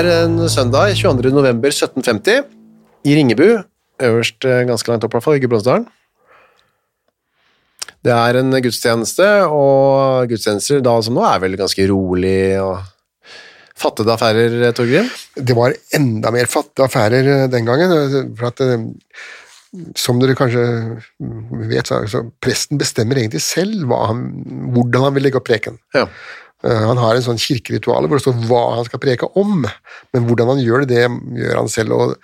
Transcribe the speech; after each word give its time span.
Er 0.00 0.08
en 0.24 0.36
søndag 0.48 0.94
22. 0.96 1.30
november 1.34 1.72
1750 1.72 2.44
i 3.08 3.16
Ringebu, 3.16 3.48
øverst 4.00 4.46
eh, 4.48 4.62
ganske 4.68 4.88
langt 4.88 5.04
opp 5.04 5.12
i 5.12 5.16
hvert 5.16 5.26
fall, 5.26 5.36
i 5.36 5.42
Gudbrandsdalen. 5.42 5.84
Det 8.00 8.14
er 8.14 8.38
en 8.40 8.56
gudstjeneste, 8.64 9.26
og 9.52 10.30
gudstjenester 10.30 10.80
da 10.84 10.94
som 11.04 11.18
nå 11.18 11.26
er 11.28 11.42
vel 11.42 11.58
ganske 11.60 11.84
rolig 11.90 12.56
og 12.62 12.78
fattede 13.80 14.14
affærer, 14.14 14.56
eh, 14.70 14.74
Torgrim? 14.76 15.10
det 15.36 15.56
var 15.56 15.76
enda 15.96 16.32
mer 16.32 16.48
fattige 16.48 16.88
affærer 16.88 17.32
eh, 17.34 17.46
den 17.52 17.68
gangen. 17.68 18.32
For 18.40 18.48
at, 18.48 18.64
som 20.00 20.20
dere 20.22 20.38
kanskje 20.38 20.64
vet, 21.68 21.90
så, 21.90 22.00
så 22.08 22.24
presten 22.40 22.80
bestemmer 22.80 23.20
egentlig 23.20 23.44
selv 23.44 23.84
han, 24.06 24.24
hvordan 24.72 25.10
han 25.10 25.18
vil 25.18 25.28
legge 25.28 25.42
opp 25.42 25.50
preken. 25.50 25.76
Ja. 25.96 26.08
Eh, 26.64 26.84
Han 26.90 27.00
har 27.00 27.16
en 27.16 27.24
sånn 27.24 27.40
kirkeritual 27.40 28.06
hvor 28.06 28.20
det 28.20 28.24
står 28.26 28.46
hva 28.48 28.62
han 28.76 28.86
skal 28.88 29.02
preke 29.02 29.28
om, 29.40 29.64
men 30.12 30.28
hvordan 30.28 30.54
han 30.54 30.62
gjør 30.62 30.84
det, 30.84 31.02
det 31.02 31.44
gjør 31.44 31.60
han 31.62 31.72
selv. 31.72 31.96
og 31.96 32.16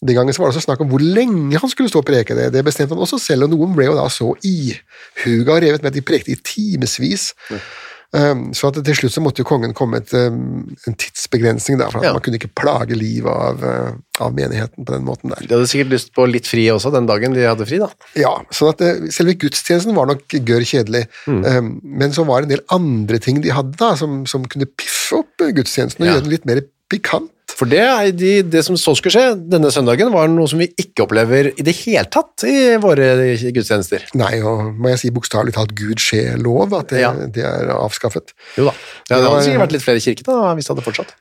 Den 0.00 0.16
gangen 0.16 0.32
så 0.32 0.42
var 0.42 0.50
det 0.50 0.56
også 0.56 0.68
snakk 0.68 0.80
om 0.84 0.90
hvor 0.92 1.02
lenge 1.02 1.58
han 1.60 1.70
skulle 1.72 1.90
stå 1.92 2.00
og 2.00 2.08
preke. 2.08 2.34
Det 2.34 2.52
Det 2.52 2.64
bestemte 2.64 2.94
han 2.94 3.02
også 3.02 3.18
selv, 3.20 3.44
og 3.44 3.50
noen 3.50 3.74
ble 3.76 3.90
jo 3.90 3.98
da 3.98 4.08
så 4.08 4.32
ihuga 4.40 5.58
og 5.58 5.62
revet 5.62 5.82
med 5.82 5.92
at 5.92 5.98
de 5.98 6.06
prekte 6.06 6.32
i 6.32 6.40
timevis. 6.40 7.34
Um, 7.50 7.60
så 8.10 8.68
at 8.70 8.78
til 8.84 8.96
slutt 8.98 9.12
så 9.14 9.22
måtte 9.22 9.44
jo 9.44 9.46
kongen 9.46 9.70
komme 9.76 10.00
et, 10.00 10.10
um, 10.18 10.64
en 10.88 10.96
tidsbegrensning, 10.98 11.78
der, 11.78 11.92
for 11.92 12.00
at 12.00 12.08
Ja. 12.08 12.12
man 12.16 12.22
kunne 12.26 12.40
ikke 12.40 12.50
plage 12.58 12.96
livet 12.98 13.30
av, 13.30 13.62
uh, 13.62 13.92
av 14.18 14.34
menigheten 14.34 14.84
på 14.84 14.92
den 14.96 15.04
måten 15.06 15.30
der. 15.30 15.46
De 15.46 15.54
hadde 15.54 15.68
sikkert 15.70 15.92
lyst 15.94 16.10
på 16.16 16.26
litt 16.26 16.48
fri 16.50 16.64
også 16.74 16.90
den 16.92 17.06
dagen 17.06 17.32
de 17.38 17.46
hadde 17.46 17.66
fri, 17.70 17.78
da. 17.78 17.88
Ja, 18.18 18.32
sånn 18.50 18.72
at 18.74 18.82
uh, 18.82 19.06
Selve 19.14 19.36
gudstjenesten 19.38 19.94
var 19.94 20.10
nok 20.10 20.26
gørr 20.26 20.66
kjedelig, 20.66 21.06
mm. 21.30 21.80
men 21.84 22.10
så 22.12 22.26
var 22.26 22.42
det 22.42 22.50
en 22.50 22.56
del 22.56 22.66
andre 22.74 23.18
ting 23.22 23.40
de 23.44 23.54
hadde 23.54 23.78
da, 23.78 23.94
som, 23.96 24.24
som 24.26 24.42
kunne 24.50 24.66
piffe 24.66 25.22
opp 25.22 25.46
gudstjenesten 25.54 26.02
og 26.02 26.08
Ja. 26.10 26.14
gjøre 26.18 26.26
den 26.26 26.34
litt 26.34 26.46
mer 26.50 26.62
pikant. 26.90 27.30
For 27.60 27.68
det, 27.68 27.82
de, 28.16 28.30
det 28.48 28.62
som 28.64 28.76
så 28.80 28.94
skulle 28.96 29.12
skje 29.12 29.34
denne 29.52 29.68
søndagen, 29.74 30.08
var 30.14 30.30
noe 30.32 30.48
som 30.48 30.62
vi 30.62 30.70
ikke 30.80 31.04
opplever 31.04 31.50
i 31.52 31.64
det 31.66 31.74
hele 31.82 32.06
tatt 32.08 32.46
i 32.48 32.56
våre 32.80 33.10
gudstjenester. 33.52 34.06
Nei, 34.16 34.38
og 34.40 34.70
må 34.80 34.94
jeg 34.94 35.02
si 35.02 35.10
bokstavelig 35.12 35.52
talt 35.58 35.74
Gud 35.76 36.00
skje-lov, 36.00 36.72
at 36.78 36.94
det, 36.94 37.02
Ja. 37.04 37.10
det 37.12 37.44
er 37.44 37.68
avskaffet. 37.76 38.32
Jo 38.56 38.70
da. 38.70 38.74
Ja, 39.10 39.18
det 39.18 39.26
hadde 39.26 39.44
sikkert 39.44 39.64
vært 39.66 39.76
litt 39.76 39.84
flere 39.84 40.00
i 40.00 40.06
kirken 40.06 40.30
da, 40.30 40.54
hvis 40.56 40.70
det 40.70 40.74
hadde 40.74 40.86
fortsatt. 40.88 41.12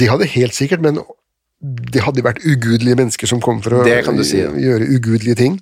Det 0.00 0.08
hadde 0.08 0.30
helt 0.32 0.56
sikkert, 0.56 0.80
men 0.86 1.02
det 1.60 2.06
hadde 2.06 2.24
vært 2.24 2.40
ugudelige 2.40 2.96
mennesker 2.96 3.28
som 3.28 3.44
kom 3.44 3.60
for 3.60 3.82
å 3.82 3.84
Det 3.84 4.00
kan 4.06 4.16
du 4.16 4.24
si, 4.24 4.40
ja. 4.40 4.48
gjøre 4.56 4.88
ugudelige 4.96 5.36
ting. 5.42 5.60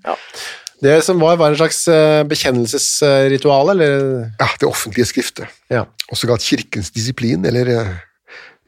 Det 0.78 1.00
som 1.02 1.18
var, 1.18 1.40
var 1.40 1.50
en 1.50 1.58
slags 1.58 1.80
eh, 1.90 2.22
bekjennelsesritual, 2.30 3.72
eller? 3.74 4.28
Ja, 4.38 4.46
det 4.60 4.68
offentlige 4.68 5.08
skriftet. 5.10 5.50
Ja. 5.74 5.88
Også 6.14 6.30
kalt 6.30 6.44
kirkens 6.46 6.92
disiplin, 6.94 7.42
eller 7.50 7.72
uh, 7.74 7.96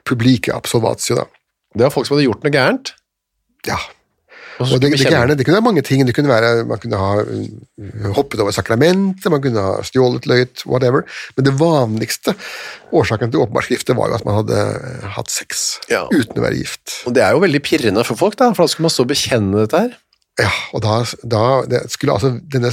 publike 0.09 0.55
absolvatio, 0.55 1.21
da. 1.21 1.27
Det 1.77 1.87
var 1.87 1.95
folk 1.95 2.09
som 2.09 2.17
hadde 2.17 2.27
gjort 2.27 2.45
noe 2.45 2.55
gærent. 2.55 2.95
Ja. 3.69 3.79
Og 4.61 4.77
det, 4.83 4.91
det, 4.93 5.07
gærne, 5.09 5.37
det 5.39 5.47
kunne 5.47 5.57
være 5.57 5.65
mange 5.65 5.83
ting. 5.87 6.03
Det 6.05 6.13
kunne 6.17 6.29
være, 6.29 6.67
man 6.69 6.81
kunne 6.83 6.99
ha 7.01 7.23
uh, 7.25 8.11
hoppet 8.17 8.43
over 8.45 8.53
sakramentet, 8.53 9.31
man 9.33 9.41
kunne 9.41 9.63
ha 9.65 9.79
stjålet, 9.87 10.27
løyet, 10.29 10.65
whatever. 10.69 11.07
Men 11.37 11.47
det 11.47 11.55
vanligste 11.61 12.35
årsaken 12.93 13.33
til 13.33 13.41
åpenbart 13.47 13.69
skriftet 13.71 13.97
var 13.97 14.13
jo 14.13 14.19
at 14.19 14.27
man 14.29 14.41
hadde 14.43 14.61
uh, 14.75 15.09
hatt 15.17 15.33
sex 15.33 15.79
Ja. 15.89 16.05
uten 16.13 16.37
å 16.37 16.45
være 16.45 16.61
gift. 16.61 17.01
Og 17.09 17.17
det 17.17 17.25
er 17.25 17.33
jo 17.37 17.45
veldig 17.47 17.63
pirrende 17.65 18.05
for 18.05 18.21
folk, 18.21 18.37
da, 18.41 18.51
for 18.53 18.67
da 18.67 18.75
skulle 18.75 18.91
man 18.91 18.97
så 18.99 19.09
bekjenne 19.09 19.65
dette 19.65 19.85
her. 19.87 19.97
Ja, 20.41 20.53
og 20.77 20.85
da, 20.85 21.01
da 21.25 21.85
skulle 21.89 22.19
altså 22.19 22.35
denne 22.53 22.73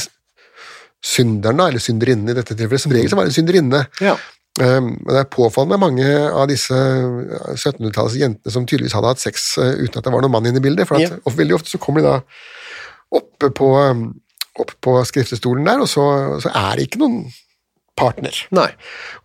synderen, 1.03 1.61
eller 1.61 1.83
synderinnen 1.83 2.31
i 2.31 2.35
dette 2.35 2.55
tilfellet, 2.57 2.83
som 2.83 2.93
regel 2.95 3.11
så 3.11 3.19
var 3.19 3.27
det 3.27 3.31
en 3.31 3.39
synderinne. 3.39 3.85
Ja. 4.03 4.17
Um, 4.57 4.87
men 5.05 5.11
det 5.13 5.19
er 5.21 5.27
påfallende 5.29 5.77
mange 5.77 6.05
av 6.33 6.47
disse 6.49 6.73
1700-tallets 6.73 8.15
jentene 8.17 8.53
som 8.53 8.65
tydeligvis 8.65 8.95
hadde 8.97 9.11
hatt 9.11 9.21
sex 9.21 9.51
uh, 9.61 9.73
uten 9.77 9.99
at 9.99 10.07
det 10.07 10.13
var 10.13 10.23
noen 10.25 10.33
mann 10.33 10.47
inne 10.49 10.61
i 10.61 10.63
bildet, 10.65 10.87
for 10.89 10.97
at, 10.97 11.05
Ja. 11.11 11.19
og 11.25 11.35
veldig 11.37 11.57
ofte 11.59 11.69
så 11.73 11.79
kommer 11.81 12.01
de 12.01 12.07
da 12.09 12.15
oppe 13.19 13.51
på, 13.53 13.67
um, 13.91 14.07
opp 14.59 14.73
på 14.83 14.95
skriftestolen 15.07 15.67
der, 15.67 15.83
og 15.83 15.89
så, 15.91 16.05
så 16.43 16.49
er 16.53 16.75
det 16.79 16.87
ikke 16.87 17.01
noen 17.03 17.19
partner. 17.97 18.33
Nei. 18.53 18.67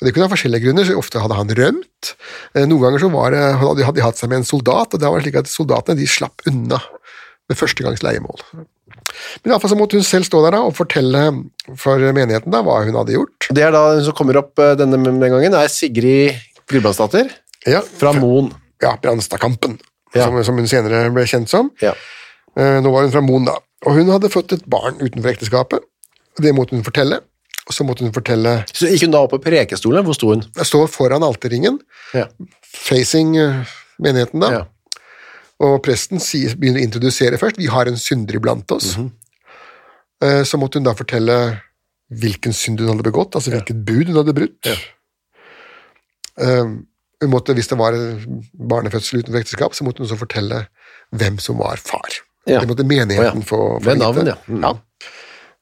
Og 0.00 0.04
Det 0.06 0.12
kunne 0.15 0.28
ha 0.28 0.32
forskjellige 0.32 0.65
grunner, 0.66 0.87
så 0.88 0.97
ofte 1.00 1.21
hadde 1.21 1.37
han 1.37 1.50
rømt. 1.59 2.12
Eh, 2.56 2.65
Noen 2.65 2.81
ganger 2.87 3.03
så 3.03 3.10
var 3.12 3.34
det, 3.34 3.42
hadde 3.60 3.97
de- 3.98 4.04
hatt 4.06 4.16
seg 4.21 4.31
med 4.32 4.38
en 4.41 4.48
soldat, 4.48 4.94
og 4.97 5.00
da 5.03 5.10
var 5.12 5.21
det 5.21 5.26
slik 5.28 5.41
at 5.42 5.50
soldatene 5.53 5.98
de 5.98 6.06
slapp 6.09 6.41
unna 6.48 6.78
med 7.50 7.59
førstegangs 7.60 8.00
leiemål. 8.04 8.41
Men 9.43 9.50
i 9.50 9.55
alle 9.55 9.61
fall 9.62 9.73
så 9.75 9.78
måtte 9.78 9.99
hun 9.99 10.06
selv 10.06 10.25
stå 10.28 10.41
der 10.45 10.56
da, 10.56 10.61
og 10.67 10.75
fortelle 10.77 11.23
for 11.81 11.99
menigheten 12.17 12.53
da, 12.55 12.62
hva 12.67 12.81
hun 12.87 12.95
hadde 12.99 13.15
gjort. 13.17 13.49
Det 13.55 13.62
er 13.67 13.73
da 13.75 13.83
hun 13.95 14.05
som 14.06 14.17
kommer 14.19 14.39
opp 14.43 14.59
eh, 14.62 14.75
denne 14.81 14.99
den 15.05 15.21
gangen, 15.23 15.55
er 15.59 15.69
Sigrid 15.73 16.39
Gudbrandsdatter 16.71 17.31
Ja, 17.69 17.81
fra 17.99 18.12
Moen. 18.17 18.53
ja 18.83 18.95
Brannstadkampen, 19.03 19.78
Ja. 20.15 20.27
som, 20.27 20.39
som 20.45 20.56
hun 20.61 20.67
senere 20.69 21.06
ble 21.15 21.25
kjent 21.28 21.49
som. 21.49 21.71
Ja. 21.83 21.93
Eh, 22.56 22.78
Nå 22.84 22.91
var 22.93 23.03
hun 23.06 23.12
fra 23.15 23.22
Moen, 23.25 23.45
da. 23.49 23.59
Og 23.87 23.97
hun 23.99 24.11
hadde 24.12 24.28
født 24.31 24.53
et 24.59 24.65
barn 24.71 24.99
utenfor 25.01 25.31
ekteskapet. 25.33 25.83
Det 26.39 26.53
måtte 26.55 26.77
hun 26.77 26.84
fortelle. 26.87 27.21
Og 27.69 27.75
så 27.77 27.84
måtte 27.86 28.03
hun 28.03 28.13
fortelle 28.15 28.65
Så 28.75 28.89
gikk 28.91 29.04
hun 29.07 29.13
da 29.15 29.21
opp 29.22 29.31
på 29.36 29.39
prekestolen, 29.45 30.03
hvor 30.04 30.16
sto 30.19 30.33
hun? 30.33 30.41
Jeg 30.59 30.66
står 30.66 30.89
foran 30.91 31.22
alterringen, 31.22 31.78
Ja. 32.15 32.25
facing 32.66 33.36
eh, 33.39 33.63
menigheten, 34.03 34.41
da. 34.42 34.51
Ja. 34.51 34.63
Og 35.62 35.76
presten 35.84 36.18
sier, 36.22 36.56
begynner 36.59 36.82
å 36.82 36.86
introdusere 36.88 37.38
først. 37.38 37.60
Vi 37.60 37.70
har 37.70 37.86
en 37.91 38.00
synder 38.00 38.38
iblant 38.38 38.72
oss. 38.74 38.97
Eh, 40.22 40.42
Så 40.48 40.59
måtte 40.59 40.80
hun 40.80 40.86
da 40.88 40.94
fortelle 40.98 41.36
hvilken 42.12 42.53
synd 42.53 42.80
hun 42.82 42.91
hadde 42.92 43.06
begått, 43.06 43.36
altså 43.38 43.54
hvilket 43.54 43.84
bud 43.86 44.10
hun 44.10 44.18
hadde 44.20 44.34
brutt. 44.36 44.68
Ja. 44.68 44.76
Hun 47.22 47.30
måtte, 47.30 47.54
hvis 47.54 47.70
det 47.70 47.78
var 47.78 47.94
barnefødsel 48.53 49.22
utenfor 49.22 49.41
ekteskap, 49.41 49.76
så 49.76 49.86
måtte 49.86 50.03
hun 50.03 50.09
også 50.09 50.18
fortelle 50.20 50.64
hvem 51.14 51.38
som 51.41 51.60
var 51.62 51.80
far. 51.80 52.18
Ja. 52.48 52.60
Det 52.60 52.68
måtte 52.68 52.86
menigheten 52.88 53.38
oh, 53.38 53.44
ja. 53.44 53.47
få, 53.47 53.60
få 53.84 53.94
navn, 53.94 54.18
vite. 54.18 54.34
ja. 54.34 54.38
Mm. 54.50 54.64
ja. 54.66 54.72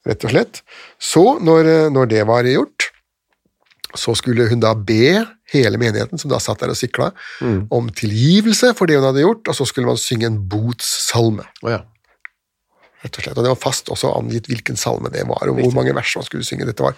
Rett 0.08 0.24
og 0.24 0.32
slett. 0.32 0.62
Så, 0.96 1.24
når, 1.44 1.68
eh, 1.68 1.88
når 1.92 2.08
det 2.08 2.22
var 2.28 2.46
gjort, 2.48 2.79
så 3.98 4.14
skulle 4.18 4.48
hun 4.48 4.60
da 4.62 4.74
be 4.74 5.24
hele 5.52 5.78
menigheten, 5.78 6.18
som 6.18 6.30
da 6.30 6.38
satt 6.38 6.60
der 6.62 6.70
og 6.70 6.76
sikla, 6.78 7.10
Mm. 7.40 7.66
om 7.70 7.88
tilgivelse 7.90 8.74
for 8.78 8.86
det 8.86 8.96
hun 9.00 9.04
hadde 9.08 9.24
gjort, 9.24 9.48
og 9.48 9.54
så 9.54 9.66
skulle 9.66 9.86
man 9.86 9.96
synge 9.98 10.26
en 10.26 10.38
botssalme. 10.48 11.42
Oh, 11.62 11.70
ja. 11.70 11.80
rett 13.02 13.16
og 13.16 13.22
slett. 13.24 13.38
Og 13.38 13.44
det 13.44 13.50
var 13.54 13.56
fast 13.62 13.88
også 13.88 14.10
angitt 14.12 14.46
hvilken 14.46 14.76
salme 14.76 15.08
det 15.10 15.22
var, 15.26 15.48
og 15.48 15.56
hvor 15.56 15.72
mange 15.74 15.94
vers 15.96 16.12
man 16.16 16.24
skulle 16.26 16.44
synge. 16.44 16.66
Dette 16.68 16.84
var, 16.84 16.92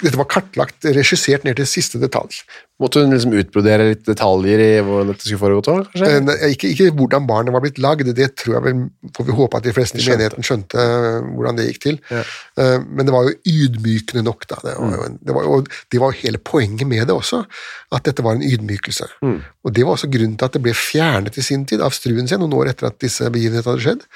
dette 0.00 0.16
var 0.16 0.26
kartlagt, 0.32 0.84
regissert 0.96 1.44
ned 1.44 1.56
til 1.60 1.66
siste 1.68 1.98
detalj. 2.00 2.40
Måtte 2.80 3.02
hun 3.02 3.10
liksom 3.12 3.34
utbrodere 3.36 3.90
litt 3.90 4.06
detaljer 4.06 4.60
i 4.64 4.68
hvordan 4.80 5.10
dette 5.10 5.26
skulle 5.26 5.40
foregått? 5.42 5.90
kanskje? 5.92 6.08
Eh, 6.40 6.52
Ikke, 6.54 6.70
ikke 6.72 6.86
hvordan 6.96 7.26
barnet 7.28 7.52
var 7.52 7.60
blitt 7.60 7.78
lagd, 7.78 8.08
det 8.16 8.30
tror 8.40 8.54
jeg 8.56 8.64
vel, 8.64 8.78
får 9.16 9.26
vi 9.28 9.36
håpe 9.36 9.58
at 9.60 9.66
de 9.68 9.74
fleste 9.76 10.00
i 10.00 10.06
menigheten 10.06 10.46
skjønte 10.46 10.80
eh, 10.80 11.18
hvordan 11.36 11.60
det 11.60 11.66
gikk 11.68 11.80
til. 11.84 11.98
Ja. 12.10 12.22
Eh, 12.56 12.78
Men 12.88 13.04
det 13.06 13.12
var 13.12 13.28
jo 13.28 13.36
ydmykende 13.52 14.24
nok, 14.24 14.46
da. 14.48 14.56
Det 14.64 14.76
Mm. 14.80 14.90
var 14.90 14.96
jo, 14.96 15.18
det 15.20 15.34
var 15.36 15.44
jo, 15.44 15.60
det 15.92 16.00
var 16.00 16.12
jo 16.14 16.20
hele 16.22 16.38
poenget 16.38 16.86
med 16.88 17.06
det 17.06 17.14
også, 17.14 17.44
at 17.92 18.02
dette 18.08 18.22
var 18.24 18.32
en 18.38 18.42
ydmykelse. 18.48 19.06
Mm. 19.22 19.42
Og 19.64 19.74
det 19.76 19.84
var 19.84 19.92
også 19.98 20.10
grunnen 20.10 20.38
til 20.38 20.44
at 20.48 20.52
det 20.56 20.62
ble 20.64 20.72
fjernet 20.72 21.36
i 21.36 21.42
sin 21.44 21.66
tid 21.66 21.80
av 21.84 21.92
Struensee, 21.92 22.38
noen 22.40 22.54
år 22.56 22.70
etter 22.72 22.86
at 22.88 22.98
disse 22.98 23.28
begivenhetene 23.28 23.74
hadde 23.76 23.84
skjedd. 23.84 24.06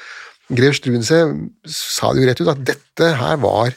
Grev 0.57 0.73
Struensee 0.77 1.29
sa 1.69 2.13
det 2.13 2.21
jo 2.25 2.29
rett 2.29 2.41
ut 2.41 2.49
at 2.53 2.65
dette 2.65 3.13
her 3.21 3.37
var 3.45 3.73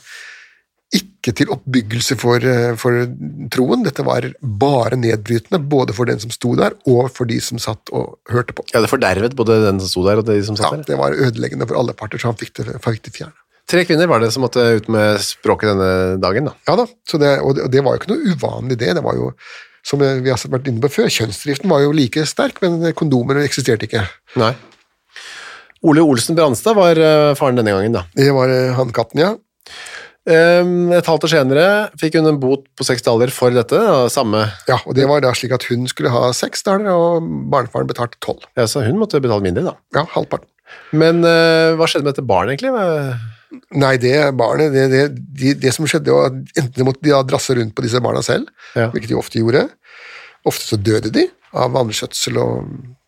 ikke 0.96 1.34
til 1.36 1.50
oppbyggelse 1.52 2.16
for, 2.20 2.40
eh, 2.40 2.76
for 2.80 3.02
troen, 3.52 3.82
dette 3.84 4.06
var 4.08 4.24
bare 4.42 4.96
nedbrytende, 4.96 5.60
både 5.68 5.94
for 5.98 6.08
den 6.08 6.20
som 6.24 6.32
sto 6.32 6.54
der, 6.56 6.78
og 6.88 7.10
for 7.12 7.28
de 7.28 7.40
som 7.44 7.60
satt 7.60 7.92
og 7.92 8.16
hørte 8.32 8.56
på. 8.56 8.64
Ja, 8.74 8.80
det 8.80 8.90
fordervet 8.92 9.36
både 9.36 9.58
den 9.66 9.82
som 9.84 9.90
sto 9.92 10.06
der, 10.08 10.22
og 10.22 10.26
de 10.30 10.38
som 10.48 10.56
Ja, 10.56 10.70
satt 10.70 10.86
der. 10.86 10.94
det 10.94 10.98
var 11.02 11.12
ødeleggende 11.12 11.68
for 11.68 11.76
alle 11.82 11.94
parter, 11.94 12.18
så 12.22 12.32
han 12.32 12.40
fikk 12.40 12.54
det, 12.62 12.78
fikk 12.82 13.04
det 13.04 13.14
fjerne. 13.18 13.36
Tre 13.68 13.84
kvinner 13.84 14.08
var 14.08 14.22
det 14.24 14.32
som 14.32 14.46
måtte 14.46 14.64
ut 14.78 14.88
med 14.88 15.20
språket 15.20 15.74
denne 15.74 16.22
dagen, 16.24 16.46
da. 16.48 16.54
Ja 16.70 16.78
da, 16.80 16.86
så 17.04 17.20
det, 17.20 17.34
og, 17.44 17.56
det, 17.58 17.66
og 17.68 17.72
det 17.74 17.84
var 17.84 17.98
jo 17.98 18.00
ikke 18.00 18.14
noe 18.14 18.32
uvanlig 18.32 18.78
det, 18.80 18.94
det 18.96 19.04
var 19.04 19.18
jo, 19.20 19.34
som 19.84 20.00
vi 20.00 20.30
har 20.32 20.40
vært 20.40 20.70
inne 20.72 20.80
på 20.80 20.88
før, 20.94 21.12
kjønnsdriften 21.12 21.68
var 21.70 21.84
jo 21.84 21.92
like 21.92 22.24
sterk, 22.26 22.62
men 22.64 22.94
kondomer 22.96 23.42
eksisterte 23.44 23.84
ikke. 23.90 24.06
Nei. 24.40 24.54
Ole 25.84 26.00
Olsen 26.02 26.36
Brandstad 26.40 26.74
var 26.80 26.96
eh, 26.98 27.36
faren 27.36 27.60
denne 27.60 27.76
gangen, 27.76 27.92
da. 28.00 28.06
Det 28.16 28.32
var 28.34 28.50
eh, 28.56 28.72
han 28.80 28.96
katten, 28.96 29.20
ja. 29.20 29.36
Um, 30.28 30.90
et 30.92 31.08
halvt 31.08 31.24
år 31.24 31.32
senere 31.32 31.66
fikk 32.02 32.18
hun 32.20 32.26
en 32.34 32.40
bot 32.42 32.66
på 32.76 32.84
seks 32.84 33.06
dollar 33.06 33.32
for 33.32 33.54
dette. 33.56 33.80
Samme, 34.12 34.42
Ja, 34.68 34.76
og 34.84 34.98
det 34.98 35.06
var 35.08 35.22
da 35.24 35.32
slik 35.38 35.54
at 35.56 35.64
hun 35.70 35.88
skulle 35.88 36.12
ha 36.12 36.34
seks 36.36 36.66
daler, 36.68 36.90
og 36.92 37.24
barnefaren 37.54 37.88
betalte 37.88 38.20
tolv. 38.20 38.44
ja, 38.60 38.66
så 38.68 38.84
hun 38.84 39.00
måtte 39.00 39.22
betale 39.24 39.46
mindre, 39.46 39.64
da. 39.70 39.76
Ja, 39.96 40.04
halvparten. 40.18 40.50
Men 40.92 41.24
uh, 41.24 41.78
hva 41.80 41.88
skjedde 41.88 42.04
med 42.04 42.12
dette 42.18 42.28
barnet, 42.28 42.58
egentlig? 42.60 42.76
Nei, 43.80 43.94
det 44.04 44.18
barnet, 44.36 44.74
det, 44.76 44.90
det, 44.92 45.04
det, 45.40 45.54
det 45.64 45.72
som 45.72 45.88
skjedde 45.88 46.12
var 46.12 46.28
at 46.34 46.60
enten 46.60 46.84
måtte 46.90 47.06
de 47.08 47.16
drasse 47.30 47.56
rundt 47.56 47.72
på 47.78 47.86
disse 47.86 48.02
barna 48.04 48.20
selv, 48.26 48.52
Ja. 48.76 48.90
hvilket 48.92 49.14
de 49.14 49.16
ofte 49.16 49.40
gjorde, 49.40 49.64
ofte 50.44 50.68
så 50.74 50.76
døde 50.76 51.14
de 51.16 51.30
av 51.56 51.72
vannskjøtsel 51.72 52.36
og 52.44 52.68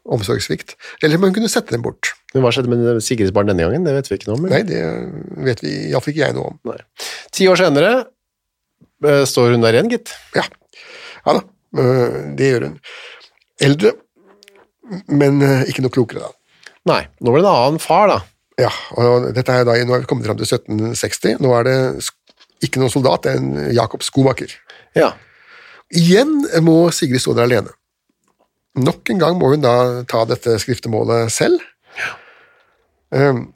omsorgssvikt, 0.10 0.75
eller 1.04 1.22
man 1.22 1.34
kunne 1.36 1.50
sette 1.51 1.75
dem 1.75 1.84
bort. 1.86 2.13
Men 2.34 2.44
hva 2.46 2.51
skjedde 2.54 2.72
med 2.72 3.01
Sigrids 3.04 3.34
barn 3.36 3.50
denne 3.50 3.66
gangen? 3.66 3.86
Det 3.86 3.96
vet 3.96 4.10
vi 4.10 4.19
ikke 4.19 4.30
noe 4.30 4.40
om. 4.40 4.48
eller? 4.48 4.63
Nei, 4.63 4.69
det 4.69 5.46
vet 5.50 5.63
vi, 5.66 5.74
iallfall 5.90 6.13
ikke 6.13 6.24
jeg 6.24 6.38
noe 6.38 6.54
om. 6.54 6.60
Nei. 6.69 6.80
Ti 7.36 7.48
år 7.51 7.60
senere 7.60 7.94
eh, 9.06 9.24
står 9.30 9.56
hun 9.56 9.66
der 9.66 9.78
igjen, 9.78 9.92
gitt. 9.94 10.13
Ja, 10.38 10.46
ja 11.25 11.38
da, 11.40 11.46
øh, 11.84 12.19
det 12.40 12.51
gjør 12.54 12.68
hun. 12.69 12.75
Eldre, 13.69 13.94
men 15.12 15.42
øh, 15.46 15.63
ikke 15.69 15.86
noe 15.86 15.94
klokere 15.94 16.28
da. 16.28 16.36
Nei, 16.90 17.01
nå 17.19 17.34
ble 17.34 17.44
det 17.44 17.50
en 17.50 17.66
annen 17.68 17.84
far, 17.84 18.10
da. 18.10 18.22
Ja, 18.60 18.72
og 19.00 19.30
dette 19.36 19.56
er 19.56 19.66
da, 19.68 19.75
nå 19.88 19.96
er 19.96 20.04
vi 20.04 20.10
kommet 20.10 20.28
fram 20.28 20.40
til 20.40 20.48
1760, 20.48 21.40
nå 21.44 21.51
er 21.60 21.68
det 21.68 21.78
ikke 22.66 22.81
noen 22.81 22.92
soldat, 22.92 23.24
det 23.24 23.36
er 23.36 23.42
en 23.42 23.75
Jakob 23.75 24.04
Skomaker. 24.04 24.51
Ja. 24.98 25.13
Igjen 25.96 26.42
må 26.66 26.81
Sigrid 26.94 27.24
stå 27.24 27.34
der 27.38 27.48
alene. 27.48 27.74
Nok 28.77 29.10
en 29.10 29.19
gang 29.21 29.38
må 29.39 29.50
hun 29.54 29.63
da 29.63 30.04
ta 30.07 30.25
dette 30.30 30.57
skriftemålet 30.62 31.31
selv. 31.33 31.57
Um, 33.10 33.48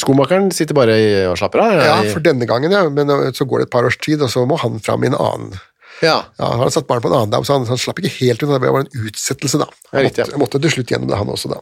Skomakeren 0.00 0.48
sitter 0.54 0.72
bare 0.72 0.94
og 1.28 1.36
slapper 1.36 1.60
av. 1.60 1.74
ja, 1.84 1.96
for 2.08 2.24
denne 2.24 2.46
gangen, 2.48 2.72
ja, 2.72 2.86
men 2.88 3.10
øh, 3.12 3.26
så 3.36 3.44
går 3.44 3.60
det 3.60 3.66
et 3.68 3.72
par 3.74 3.84
års 3.84 3.98
tid, 4.00 4.22
og 4.24 4.30
så 4.32 4.46
må 4.48 4.56
han 4.62 4.78
fram 4.80 5.04
i 5.04 5.10
en 5.10 5.18
annen. 5.18 5.58
ja. 6.00 6.22
Ja, 6.38 6.46
han 6.54 6.62
har 6.62 6.70
satt 6.72 6.86
barn 6.88 7.02
på 7.04 7.10
en 7.10 7.18
annen 7.18 7.34
dam, 7.34 7.44
så 7.44 7.58
han, 7.58 7.66
han 7.68 7.76
slapp 7.78 8.00
ikke 8.00 8.14
helt 8.22 8.40
unna, 8.46 8.56
det 8.62 8.70
var 8.72 8.86
en 8.86 9.06
utsettelse 9.10 9.60
da. 9.60 9.66
Ja, 9.68 9.98
Han 9.98 10.06
riktig, 10.06 10.24
ja. 10.32 10.38
måtte, 10.40 10.60
til 10.64 10.72
slutt 10.72 10.88
gjennom 10.94 11.10
det, 11.10 11.18
han 11.20 11.28
også 11.28 11.52
da. 11.52 11.60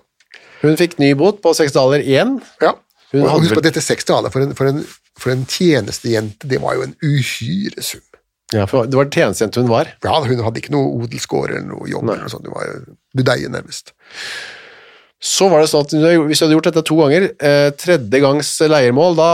Hun 0.62 0.78
fikk 0.78 0.94
ny 1.02 1.10
bot 1.18 1.42
på 1.42 1.50
seks 1.58 1.74
daler 1.74 2.04
igjen. 2.06 2.36
Ja, 2.62 2.76
Hun 3.10 3.24
og 3.26 3.40
husk 3.42 3.58
på 3.58 3.64
dette 3.64 3.82
seks 3.82 4.06
daler 4.06 4.30
for 4.30 4.44
en, 4.46 4.54
for, 4.54 4.70
en, 4.70 4.84
for 5.18 5.34
en 5.34 5.42
tjenestejente, 5.50 6.46
det 6.46 6.62
var 6.62 6.78
jo 6.78 6.86
en 6.86 6.94
uhyre 7.02 7.82
sum. 7.82 8.04
Ja, 8.54 8.64
for 8.68 8.88
det 8.88 8.96
var 8.96 9.10
tjenestejente 9.12 9.60
hun 9.60 9.70
var. 9.70 9.90
Ja, 10.04 10.14
hun 10.24 10.44
hadde 10.44 10.62
ikke 10.62 10.72
noe 10.72 11.02
odelsgård 11.02 11.50
eller 11.52 11.66
noe 11.68 11.88
jobb, 11.90 12.06
eller 12.08 12.24
noe 12.24 12.32
sånt, 12.32 12.48
hun 12.48 12.56
var 12.56 12.86
budeie 13.16 13.50
nærmest. 13.52 13.92
Så 15.18 15.48
var 15.50 15.60
det 15.60 15.68
sånn 15.72 15.82
at 15.82 15.92
hvis 16.30 16.38
du 16.38 16.44
hadde 16.44 16.54
gjort 16.54 16.68
dette 16.68 16.84
to 16.86 16.96
ganger, 17.00 17.24
eh, 17.42 17.70
tredje 17.74 18.20
gangs 18.22 18.52
leiermål, 18.62 19.16
da 19.18 19.30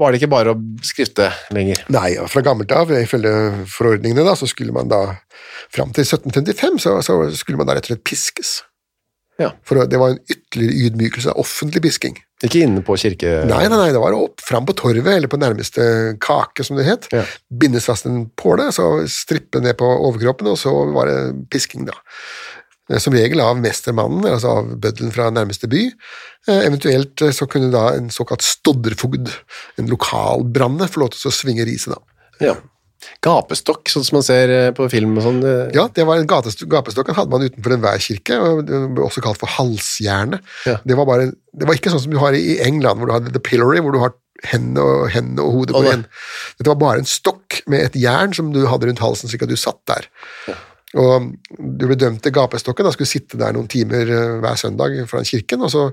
var 0.00 0.10
det 0.10 0.18
ikke 0.18 0.32
bare 0.32 0.56
å 0.56 0.58
skrifte 0.82 1.28
lenger. 1.54 1.84
Nei, 1.94 2.16
og 2.18 2.26
fra 2.32 2.42
gammelt 2.42 2.74
av, 2.74 2.90
ifølge 2.90 3.32
forordningene 3.70 4.26
da, 4.26 4.34
så 4.34 4.50
skulle 4.50 4.74
man 4.74 4.90
da, 4.90 5.04
fram 5.70 5.94
til 5.94 6.02
1755, 6.02 6.82
så, 6.82 6.96
så 7.06 7.20
skulle 7.38 7.62
man 7.62 7.70
da 7.70 7.78
rett 7.78 7.86
og 7.86 7.94
slett 7.94 8.04
piskes. 8.10 8.56
Ja. 9.40 9.54
For 9.64 9.80
det 9.88 9.98
var 10.00 10.12
en 10.12 10.20
ytterligere 10.28 10.90
ydmykelse 10.90 11.32
av 11.32 11.40
offentlig 11.40 11.82
pisking. 11.86 12.18
Ikke 12.44 12.62
inne 12.64 12.82
på 12.84 12.96
kirke... 13.00 13.42
Nei, 13.48 13.62
nei, 13.68 13.76
nei, 13.76 13.90
det 13.92 14.00
var 14.00 14.16
opp 14.16 14.40
fram 14.44 14.66
på 14.68 14.76
torvet, 14.76 15.08
eller 15.12 15.28
på 15.32 15.40
nærmeste 15.40 15.84
kake, 16.24 16.64
som 16.64 16.78
det 16.78 16.86
het. 16.88 17.08
Ja. 17.12 17.24
Bindes 17.48 17.88
fast 17.88 18.08
en 18.08 18.26
påle, 18.40 18.70
så 18.72 18.86
strippe 19.10 19.60
ned 19.64 19.76
på 19.80 19.88
overkroppen, 19.88 20.48
og 20.52 20.60
så 20.60 20.72
var 20.94 21.10
det 21.10 21.18
pisking, 21.52 21.88
da. 21.88 21.96
Eh, 22.90 22.98
Som 23.00 23.16
regel 23.16 23.42
av 23.44 23.60
mestermannen, 23.60 24.24
altså 24.28 24.56
av 24.60 24.72
bøddelen 24.80 25.12
fra 25.14 25.28
nærmeste 25.34 25.68
by. 25.70 25.86
Eh, 26.48 26.62
Eventuelt 26.66 27.22
eh, 27.24 27.32
så 27.36 27.48
kunne 27.50 27.72
da 27.72 27.90
en 27.96 28.08
såkalt 28.12 28.44
stodderfogd, 28.44 29.32
en 29.80 29.92
lokal 29.92 30.44
branne, 30.48 30.88
få 30.88 31.04
lov 31.04 31.14
til 31.14 31.30
å 31.30 31.34
svinge 31.34 31.68
riset, 31.68 31.96
da. 31.96 32.00
Ja. 32.50 32.56
Gapestokk, 33.24 33.88
sånn 33.92 34.04
som 34.06 34.18
man 34.18 34.24
ser 34.26 34.52
eh, 34.54 34.70
på 34.76 34.86
film 34.92 35.16
og 35.18 35.24
sånn. 35.26 35.40
eh. 35.44 35.70
Ja, 35.76 35.86
det 35.96 36.06
var 36.08 36.20
en 36.20 36.28
gapestokk. 36.30 37.06
Den 37.10 37.16
hadde 37.18 37.32
man 37.32 37.44
utenfor 37.46 37.76
enhver 37.76 38.00
kirke, 38.02 38.38
og 38.40 38.64
det 38.68 38.80
ble 38.96 39.04
også 39.06 39.22
kalt 39.24 39.40
for 39.40 39.52
halsjerne. 39.58 40.40
Ja. 40.68 40.78
Det, 40.84 40.96
var 40.98 41.08
bare, 41.08 41.30
det 41.56 41.68
var 41.68 41.78
ikke 41.78 41.92
sånn 41.94 42.04
som 42.06 42.14
du 42.14 42.20
har 42.22 42.36
i 42.36 42.58
England, 42.64 43.00
hvor 43.00 43.10
du 43.10 43.16
har 43.16 43.28
the 43.28 43.42
pillory, 43.42 43.80
hvor 43.84 43.96
du 43.96 44.02
har 44.02 44.16
hendene 44.50 44.80
og, 44.80 45.06
hendene 45.12 45.44
og 45.44 45.52
hodet 45.58 45.76
på 45.76 45.84
igjen. 45.84 46.06
Dette 46.56 46.70
var 46.72 46.80
bare 46.80 47.02
en 47.02 47.08
stokk 47.08 47.60
med 47.68 47.90
et 47.90 47.98
jern 48.00 48.32
som 48.36 48.52
du 48.54 48.62
hadde 48.70 48.88
rundt 48.88 49.02
halsen, 49.04 49.28
slik 49.28 49.44
at 49.44 49.52
du 49.52 49.58
satt 49.60 49.80
der. 49.90 50.08
Og 51.00 51.32
du 51.58 51.84
ble 51.86 51.96
dømt 52.00 52.22
til 52.24 52.32
gapestokken, 52.34 52.88
da 52.88 52.92
skulle 52.94 53.06
du 53.06 53.12
sitte 53.12 53.38
der 53.40 53.52
noen 53.54 53.68
timer 53.70 54.08
eh, 54.10 54.38
hver 54.42 54.56
søndag 54.58 54.96
foran 55.10 55.28
kirken, 55.28 55.62
og 55.66 55.70
så 55.70 55.84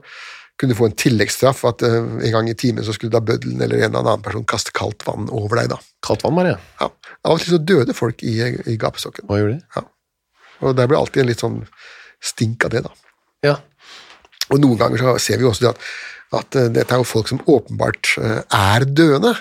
kunne 0.58 0.76
få 0.78 0.90
en 0.90 0.96
tilleggsstraff 0.98 1.64
at 1.70 1.84
eh, 1.86 1.98
en 1.98 2.34
gang 2.34 2.50
i 2.50 2.56
timen 2.58 2.86
så 2.86 2.96
skulle 2.96 3.14
da 3.14 3.22
bøddelen 3.22 3.62
eller 3.62 3.84
en 3.84 3.92
eller 3.92 4.02
annen 4.02 4.26
person 4.26 4.46
kaste 4.50 4.74
kaldt 4.76 5.06
vann 5.08 5.30
over 5.30 5.62
deg. 5.62 5.70
da. 5.74 5.78
Kaldt 6.06 6.26
vann, 6.26 6.38
bare. 6.40 6.56
Ja. 6.82 6.90
Av 7.28 7.36
og 7.36 7.44
til 7.44 7.54
så 7.54 7.62
døde 7.62 7.96
folk 7.98 8.24
i, 8.26 8.36
i 8.42 8.78
gapestokken. 8.82 9.28
Hva 9.30 9.40
gjorde 9.42 9.60
de? 9.60 9.66
Ja. 9.78 9.86
Og 10.66 10.78
der 10.78 10.90
ble 10.90 10.98
alltid 10.98 11.24
en 11.24 11.30
litt 11.30 11.44
sånn 11.44 11.60
stink 12.24 12.66
av 12.66 12.74
det, 12.74 12.82
da. 12.88 12.94
Ja. 13.46 13.58
Og 14.50 14.62
noen 14.64 14.80
ganger 14.80 15.04
så 15.04 15.18
ser 15.22 15.38
vi 15.38 15.46
jo 15.46 15.52
også 15.52 15.68
det 15.68 15.74
at, 15.76 15.90
at 16.36 16.58
eh, 16.60 16.70
dette 16.74 16.94
er 16.94 17.02
jo 17.02 17.08
folk 17.08 17.30
som 17.32 17.42
åpenbart 17.48 18.14
eh, 18.20 18.40
er 18.58 18.86
døende, 18.88 19.34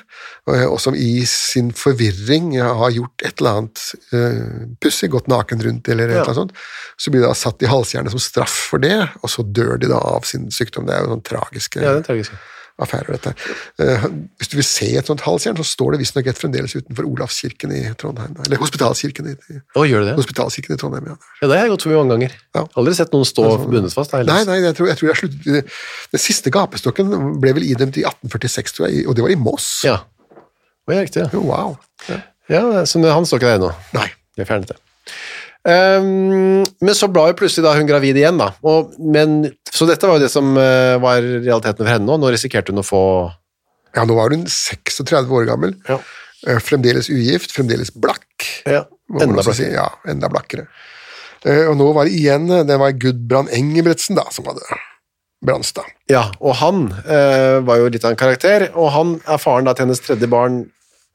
og, 0.46 0.58
og 0.76 0.78
som 0.82 0.94
i 0.98 1.24
sin 1.26 1.72
forvirring 1.74 2.52
har 2.62 2.94
gjort 2.94 3.24
et 3.26 3.40
eller 3.40 3.62
annet 3.62 4.76
pussig, 4.82 5.10
gått 5.10 5.30
naken 5.30 5.64
rundt 5.64 5.88
eller 5.90 6.06
et 6.06 6.20
eller 6.20 6.30
annet 6.30 6.42
sånt. 6.42 6.66
Så 7.00 7.10
blir 7.10 7.24
de 7.24 7.30
da 7.30 7.34
satt 7.38 7.64
i 7.64 7.70
halsjernet 7.70 8.14
som 8.14 8.22
straff 8.22 8.54
for 8.70 8.82
det, 8.82 9.00
og 9.22 9.32
så 9.32 9.42
dør 9.42 9.74
de 9.82 9.90
da 9.90 9.98
av 9.98 10.28
sin 10.28 10.46
sykdom. 10.54 10.86
Det 10.86 10.94
er 10.94 11.02
jo 11.02 11.16
sånn 11.16 11.26
tragiske 11.26 11.82
ja, 11.82 11.96
det 11.96 12.04
er 12.04 12.08
tragisk. 12.12 12.36
Affærer, 12.82 13.16
dette. 13.16 13.32
Eh, 13.80 14.06
hvis 14.36 14.50
du 14.52 14.56
vil 14.58 14.66
se 14.66 14.88
et 14.98 15.08
sånt 15.08 15.22
halsjern, 15.24 15.56
så 15.56 15.64
står 15.64 15.94
det 15.94 16.00
visstnok 16.02 16.28
et 16.28 16.40
fremdeles 16.40 16.74
utenfor 16.76 17.08
Olavskirken 17.08 17.72
i 17.72 17.82
Trondheim. 18.00 18.34
Eller 18.44 18.60
Hospitalskirken 18.60 19.30
i, 19.32 19.36
Å, 19.76 19.84
gjør 19.88 20.04
det 20.04 20.10
det? 20.10 20.16
Hospitalskirken 20.20 20.76
i 20.76 20.80
Trondheim, 20.80 21.08
ja. 21.12 21.16
Ja, 21.40 21.48
det 21.48 21.56
har 21.56 21.64
jeg 21.64 21.72
gått 21.72 21.86
forbi 21.86 21.96
mange 21.96 22.16
ganger. 22.16 22.36
Ja. 22.58 22.66
Aldri 22.82 22.96
sett 22.98 23.16
noen 23.16 23.28
stå 23.28 23.46
bundet 23.64 23.96
fast. 23.96 24.12
Nei, 24.16 24.42
nei, 24.48 24.58
jeg 24.64 24.76
tror 24.76 24.90
jeg, 24.92 25.00
tror 25.00 25.12
jeg 25.12 25.20
sluttet 25.22 25.78
Den 26.12 26.22
siste 26.22 26.52
gapestokken 26.52 27.16
ble 27.40 27.54
vel 27.56 27.68
idømt 27.68 27.96
i 28.00 28.04
1846, 28.04 28.76
tror 28.76 28.90
jeg, 28.90 29.06
og 29.08 29.16
det 29.16 29.24
var 29.24 29.32
i 29.32 29.40
Moss. 29.40 29.70
Ja. 29.86 30.00
det 30.86 31.00
ja, 31.00 31.06
riktig. 31.08 31.24
Ja. 31.24 31.32
Jo, 31.32 31.46
wow. 31.48 31.78
Ja. 32.10 32.20
Ja, 32.52 32.62
så 32.86 33.00
han 33.02 33.26
står 33.26 33.40
ikke 33.40 33.54
der 33.54 33.58
ennå. 33.58 33.72
Nei. 33.96 34.06
Jeg 34.36 34.46
fjernet 34.50 34.74
det. 34.74 34.76
Ehm, 35.66 36.62
men 36.62 36.94
så 36.94 37.08
ble 37.10 37.24
jo 37.30 37.38
plutselig 37.40 37.64
da 37.66 37.74
hun 37.74 37.88
gravid 37.88 38.18
igjen, 38.20 38.38
da. 38.38 38.52
Og, 38.66 38.94
men, 39.02 39.40
så 39.72 39.88
dette 39.88 40.06
var 40.06 40.18
jo 40.20 40.26
det 40.26 40.30
som 40.32 40.52
uh, 40.54 40.94
var 41.02 41.24
realiteten 41.24 41.82
for 41.82 41.90
henne 41.90 42.06
nå. 42.06 42.18
Nå 42.22 42.30
risikerte 42.34 42.74
hun 42.74 42.82
å 42.84 42.86
få 42.86 43.02
Ja, 43.96 44.04
nå 44.06 44.16
var 44.18 44.34
hun 44.34 44.44
36 44.50 45.32
år 45.32 45.48
gammel. 45.48 45.74
Ja. 45.88 45.98
Eh, 46.46 46.60
Fremdeles 46.62 47.08
ugift, 47.10 47.54
fremdeles 47.56 47.90
blakk. 47.94 48.26
ja, 48.68 48.84
enda 49.16 49.32
blakkere. 49.32 49.56
Si. 49.56 49.70
Ja, 49.72 49.88
enda 50.06 50.30
blakkere. 50.30 50.68
Uh, 51.46 51.70
Og 51.72 51.78
nå 51.80 51.88
var 51.96 52.06
det 52.06 52.14
igjen 52.18 52.46
det 52.68 52.76
var 52.80 52.94
Gudbrand 52.94 53.50
Engebretsen 53.54 54.18
da, 54.18 54.26
som 54.34 54.46
hadde 54.50 54.62
Branstad. 55.46 55.88
Ja, 56.10 56.30
og 56.40 56.56
han 56.62 56.86
var 57.06 57.76
jo 57.78 57.90
litt 57.92 58.06
av 58.06 58.14
en 58.14 58.18
karakter, 58.18 58.70
og 58.72 58.88
han 58.94 59.10
er 59.28 59.38
faren 59.38 59.68
da 59.68 59.74
til 59.76 59.84
hennes 59.84 60.00
tredje 60.02 60.26
barn. 60.32 60.62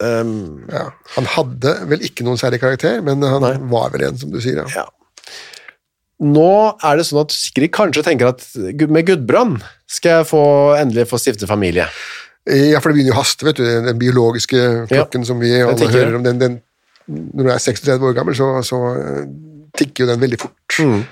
Ehm, 0.03 0.70
Ja. 0.72 0.88
Han 1.17 1.29
hadde 1.36 1.75
vel 1.91 2.03
ikke 2.08 2.25
noen 2.27 2.39
særlig 2.41 2.62
karakter, 2.63 3.01
men 3.05 3.22
han 3.25 3.41
Nei. 3.46 3.53
var 3.72 3.93
vel 3.93 4.08
en, 4.10 4.17
som 4.17 4.31
du 4.34 4.39
sier. 4.43 4.62
Ja. 4.62 4.84
ja. 4.84 4.88
nå 6.22 6.50
er 6.86 6.98
det 7.00 7.05
sånn 7.08 7.24
at 7.24 7.34
Sigrid 7.34 7.72
kanskje 7.74 8.03
tenker 8.05 8.29
at 8.34 8.43
med 8.89 9.08
Gudbrand 9.08 9.62
skal 9.89 10.22
jeg 10.22 10.29
få, 10.31 10.43
endelig 10.79 11.08
få 11.10 11.20
stifte 11.22 11.50
familie. 11.50 11.88
Ja, 12.50 12.79
for 12.81 12.89
det 12.89 12.98
begynner 12.98 13.13
jo 13.13 13.17
å 13.17 13.22
haste, 13.22 13.46
vet 13.46 13.60
du. 13.62 13.65
Den 13.86 14.00
biologiske 14.01 14.62
klokken 14.89 15.25
som 15.27 15.41
vi 15.41 15.53
alle 15.62 15.89
hører 15.93 16.15
om, 16.17 16.24
den, 16.25 16.39
den, 16.41 16.55
når 17.08 17.43
du 17.43 17.51
er 17.53 17.62
36 17.62 18.08
år 18.08 18.15
gammel, 18.17 18.38
så, 18.38 18.48
så 18.65 18.79
eh, 18.98 19.25
tikker 19.77 20.05
jo 20.05 20.10
den 20.10 20.24
veldig 20.24 20.39
fort. 20.41 20.77
Mm. 20.81 21.03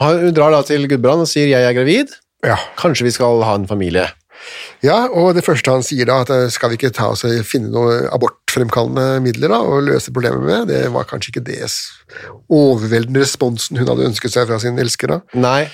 Hun 0.00 0.32
drar 0.36 0.52
da 0.52 0.62
til 0.66 0.88
Gudbrand 0.88 1.24
og 1.24 1.28
sier 1.30 1.48
'jeg 1.48 1.64
er 1.64 1.76
gravid', 1.76 2.16
Ja. 2.44 2.56
kanskje 2.76 3.04
vi 3.04 3.10
skal 3.16 3.42
ha 3.42 3.54
en 3.56 3.66
familie. 3.66 4.08
Ja, 4.84 4.98
og 5.08 5.32
det 5.36 5.44
første 5.46 5.72
han 5.72 5.84
sier 5.86 6.08
da, 6.08 6.20
at 6.24 6.32
eh, 6.34 6.46
skal 6.52 6.72
vi 6.72 6.78
ikke 6.80 6.92
ta 6.94 7.10
oss 7.14 7.24
og 7.26 7.36
finne 7.48 7.72
noe 7.72 8.02
abortfremkallende 8.14 9.22
midler 9.24 9.52
da, 9.54 9.62
og 9.64 9.86
løse 9.88 10.12
problemet 10.14 10.44
med, 10.44 10.68
det 10.72 10.84
var 10.94 11.08
kanskje 11.08 11.34
ikke 11.34 11.46
det 11.48 11.62
overveldende 12.52 13.24
responsen 13.24 13.80
hun 13.80 13.90
hadde 13.90 14.10
ønsket 14.10 14.36
seg 14.36 14.48
fra 14.50 14.60
sin 14.62 14.78
elsker 14.82 15.16
da. 15.16 15.20
Nei, 15.38 15.66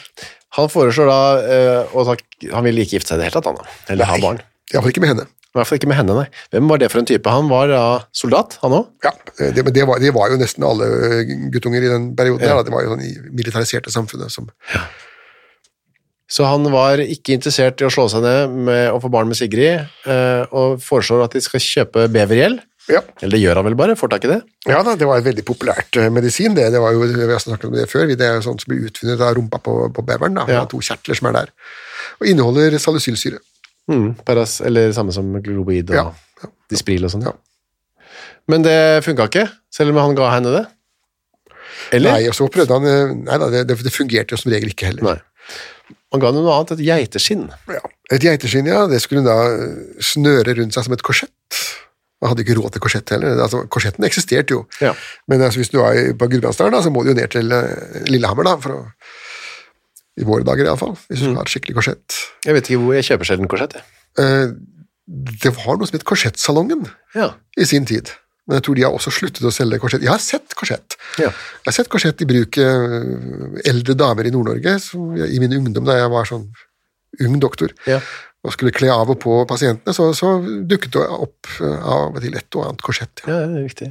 han 0.57 0.73
foreslår 0.73 1.09
da 1.09 1.21
eh, 1.42 1.95
å 1.97 2.07
ta, 2.09 2.19
Han 2.52 2.66
ville 2.66 2.85
ikke 2.85 2.99
gifte 2.99 3.14
seg 3.14 3.21
i 3.21 3.23
det 3.23 3.31
hele 3.31 3.38
tatt, 3.40 3.52
han 3.52 3.62
da. 3.62 3.78
Eller 3.95 4.11
ha 4.11 4.19
barn. 4.23 4.42
Iallfall 4.73 4.95
ikke 4.95 5.04
med 5.04 5.14
henne. 5.14 5.28
I 5.52 5.59
hvert 5.59 5.69
fall 5.69 5.76
ikke 5.76 5.88
med 5.90 5.99
henne, 5.99 6.14
nei. 6.16 6.28
Hvem 6.54 6.71
var 6.71 6.81
det 6.81 6.88
for 6.88 7.02
en 7.02 7.07
type? 7.09 7.28
Han 7.28 7.50
var 7.50 7.66
da 7.69 7.81
soldat, 8.16 8.54
han 8.62 8.73
òg? 8.73 8.87
Ja, 9.04 9.11
det, 9.52 9.61
men 9.61 9.75
det 9.76 9.85
var, 9.88 10.00
det 10.00 10.14
var 10.16 10.33
jo 10.33 10.38
nesten 10.40 10.64
alle 10.64 10.88
eh, 11.11 11.33
guttunger 11.52 11.85
i 11.85 11.90
den 11.92 12.07
perioden. 12.16 12.47
Ja. 12.49 12.57
Da. 12.57 12.64
Det 12.64 12.73
var 12.73 12.87
jo 12.87 12.95
sånn 12.95 13.04
i 13.04 13.11
militariserte 13.28 13.92
samfunnet 13.92 14.33
som 14.33 14.49
Så 16.31 16.47
han 16.49 16.64
var 16.73 17.00
ikke 17.02 17.35
interessert 17.37 17.81
i 17.83 17.87
å 17.87 17.91
slå 17.93 18.07
seg 18.09 18.23
ned 18.25 18.55
med 18.69 18.85
å 18.95 19.00
få 19.02 19.11
barn 19.12 19.29
med 19.29 19.37
Sigrid, 19.37 19.83
eh, 20.09 20.45
og 20.50 20.79
foreslår 20.81 21.26
at 21.26 21.35
de 21.37 21.43
skal 21.45 21.61
kjøpe 21.61 22.07
bevergjell. 22.12 22.59
Ja. 22.91 22.99
Eller 23.23 23.37
det 23.37 23.43
gjør 23.45 23.61
han 23.61 23.67
vel 23.69 23.76
bare, 23.79 23.95
får 23.99 24.11
tak 24.11 24.25
i 24.26 24.31
det. 24.33 24.41
Ja 24.67 24.81
da, 24.83 24.97
det 24.99 25.07
var 25.07 25.21
et 25.21 25.26
veldig 25.29 25.45
populært 25.47 25.95
eh, 26.00 26.09
medisin. 26.11 26.57
Det, 26.57 26.64
det 26.75 26.81
var 26.83 26.97
jo, 26.97 27.05
Vi 27.07 27.29
har 27.31 27.38
snakket 27.43 27.69
om 27.69 27.76
det 27.76 27.85
før. 27.91 28.09
Det 28.11 28.26
er 28.26 28.41
jo 28.41 28.45
sånt 28.49 28.64
som 28.64 28.73
blir 28.73 28.88
utfunnet 28.88 29.23
av 29.23 29.37
rumpa 29.38 29.61
på, 29.62 29.76
på 29.95 30.05
beveren. 30.09 30.35
da, 30.41 30.47
Ja. 30.50 30.64
To 30.71 30.81
kjertler 30.83 31.19
som 31.19 31.29
er 31.31 31.37
der. 31.37 31.52
Og 32.21 32.26
inneholder 32.33 32.79
salicylsyre. 32.83 33.38
Mm, 33.91 34.12
paras, 34.26 34.61
eller 34.62 34.93
samme 34.95 35.12
som 35.14 35.31
globoid 35.43 35.91
og 35.91 35.97
Ja, 35.99 36.05
ja. 36.43 36.50
Dispril 36.71 37.05
og 37.07 37.11
sånn. 37.12 37.25
Ja. 37.26 37.33
Men 38.50 38.62
det 38.67 38.76
funka 39.07 39.26
ikke, 39.31 39.47
selv 39.75 39.93
om 39.95 39.99
han 40.02 40.14
ga 40.19 40.31
henne 40.35 40.52
det? 40.55 40.64
Eller? 41.99 42.14
Nei, 42.17 42.29
og 42.31 42.35
så 42.38 42.47
prøvde 42.50 42.79
han 42.79 42.87
eh, 42.88 43.14
Nei 43.26 43.38
da, 43.43 43.49
det, 43.52 43.64
det 43.69 43.93
fungerte 43.95 44.35
jo 44.35 44.41
som 44.41 44.52
regel 44.55 44.71
ikke 44.75 44.91
heller. 44.91 45.07
Nei. 45.07 45.61
Han 46.12 46.21
ga 46.21 46.28
henne 46.31 46.42
noe 46.45 46.54
annet, 46.59 46.73
et 46.76 46.83
geiteskinn. 46.87 47.47
Ja. 47.73 47.81
Et 48.12 48.21
geiteskinn, 48.23 48.66
ja. 48.69 48.87
Det 48.90 49.00
skulle 49.02 49.23
hun 49.23 49.28
da 49.31 49.37
eh, 49.49 50.00
snøre 50.04 50.54
rundt 50.59 50.75
seg 50.76 50.85
som 50.85 50.92
et 50.97 51.02
korsett. 51.07 51.61
Man 52.23 52.31
hadde 52.31 52.45
ikke 52.45 52.54
råd 52.61 52.75
til 52.76 52.83
korsett 52.85 53.11
heller. 53.11 53.40
Altså, 53.42 53.64
korsetten 53.73 54.04
eksisterte 54.07 54.54
jo. 54.54 54.66
Ja. 54.85 54.92
Men 55.26 55.42
altså, 55.42 55.59
hvis 55.62 55.73
du 55.73 55.81
er 55.83 56.12
på 56.14 56.28
Gudbrandsdalen, 56.31 56.76
da, 56.76 56.83
så 56.85 56.92
må 56.95 57.02
du 57.02 57.11
jo 57.11 57.16
ned 57.19 57.33
til 57.35 57.50
eh, 57.57 58.02
Lillehammer, 58.12 58.47
da, 58.47 58.57
for 58.62 58.76
å 58.76 58.83
I 60.21 60.26
våre 60.28 60.45
dager, 60.45 60.69
iallfall. 60.69 60.92
Hvis 61.09 61.23
du 61.25 61.31
Mm. 61.31 61.37
har 61.40 61.49
et 61.49 61.50
skikkelig 61.54 61.75
korsett. 61.81 62.19
Jeg 62.45 62.54
vet 62.54 62.69
ikke 62.69 62.83
hvor 62.85 62.95
jeg 62.99 63.07
kjøper 63.09 63.25
sjelden 63.31 63.49
korsett. 63.49 63.78
Eh, 64.21 64.52
det 65.42 65.50
var 65.57 65.78
noe 65.81 65.88
som 65.88 65.97
het 65.97 66.04
Korsettsalongen 66.07 66.85
Ja. 67.16 67.31
i 67.59 67.64
sin 67.64 67.87
tid. 67.88 68.12
Men 68.49 68.58
jeg 68.58 68.64
tror 68.66 68.78
de 68.78 68.82
har 68.87 68.96
også 68.96 69.12
sluttet 69.14 69.44
å 69.46 69.52
selge 69.54 69.78
korsett. 69.82 70.02
Jeg 70.02 70.11
har 70.11 70.22
sett 70.22 70.54
korsett. 70.58 70.96
Ja. 71.20 71.28
Jeg 71.30 71.68
har 71.68 71.76
sett 71.76 71.90
korsett 71.92 72.25
i 72.25 72.26
bruk 72.26 72.58
eh, 72.58 72.96
eldre 73.70 73.94
damer 73.99 74.26
i 74.26 74.32
Nord-Norge 74.34 74.75
i 75.30 75.38
min 75.42 75.54
ungdom, 75.61 75.87
da 75.87 76.00
jeg 76.00 76.11
var 76.11 76.26
sånn 76.28 76.49
ung 77.22 77.37
doktor, 77.38 77.70
Ja. 77.87 78.00
og 78.42 78.54
skulle 78.56 78.72
kle 78.75 78.88
av 78.90 79.11
og 79.12 79.20
på 79.22 79.37
pasientene, 79.46 79.94
så, 79.94 80.08
så 80.16 80.32
dukket 80.42 80.96
det 80.96 81.04
opp 81.06 81.52
eh, 81.61 81.78
av 81.87 82.16
og 82.16 82.18
til 82.25 82.34
et 82.40 82.58
og 82.58 82.66
annet 82.66 82.82
korsett. 82.82 83.22
Ja, 83.28 83.44
det 83.46 83.61
er 83.61 83.68
viktig. 83.68 83.90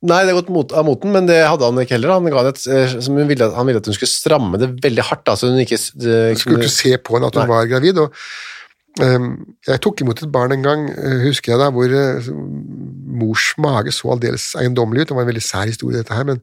Nei, 0.00 0.22
det 0.24 0.32
er 0.32 0.38
gått 0.38 0.48
mot, 0.48 0.70
av 0.72 0.86
moten, 0.88 1.12
men 1.12 1.26
det 1.28 1.42
hadde 1.44 1.66
han 1.68 1.82
ikke 1.82 1.98
heller. 1.98 2.14
Han, 2.16 2.30
et, 2.48 2.62
eh, 2.72 2.94
ville, 3.28 3.50
han 3.52 3.68
ville 3.68 3.82
at 3.82 3.90
hun 3.90 3.98
skulle 3.98 4.08
stramme 4.14 4.60
det 4.62 4.70
veldig 4.80 5.04
hardt, 5.10 5.28
så 5.36 5.50
hun 5.52 5.60
ikke 5.60 5.76
det, 6.00 6.38
skulle 6.40 6.62
ikke 6.64 6.72
se 6.72 6.94
på 6.96 7.18
henne 7.18 7.28
at 7.28 7.36
hun 7.36 7.44
Nei. 7.44 7.52
var 7.52 7.68
gravid. 7.74 8.00
og 8.06 8.16
Jeg 9.00 9.80
tok 9.84 10.02
imot 10.04 10.22
et 10.22 10.32
barn 10.32 10.52
en 10.52 10.62
gang, 10.64 10.86
eh, 10.92 11.20
husker 11.26 11.54
jeg 11.54 11.60
da, 11.62 11.70
hvor 11.74 11.90
eh, 11.90 12.30
mors 13.20 13.50
mage 13.58 13.92
så 13.96 14.12
aldeles 14.14 14.50
eiendommelig 14.60 15.04
ut. 15.04 15.10
Det 15.12 15.16
var 15.18 15.26
en 15.26 15.32
veldig 15.32 15.44
sær 15.44 15.68
historie, 15.70 16.00
dette 16.00 16.16
her, 16.16 16.24
men 16.28 16.42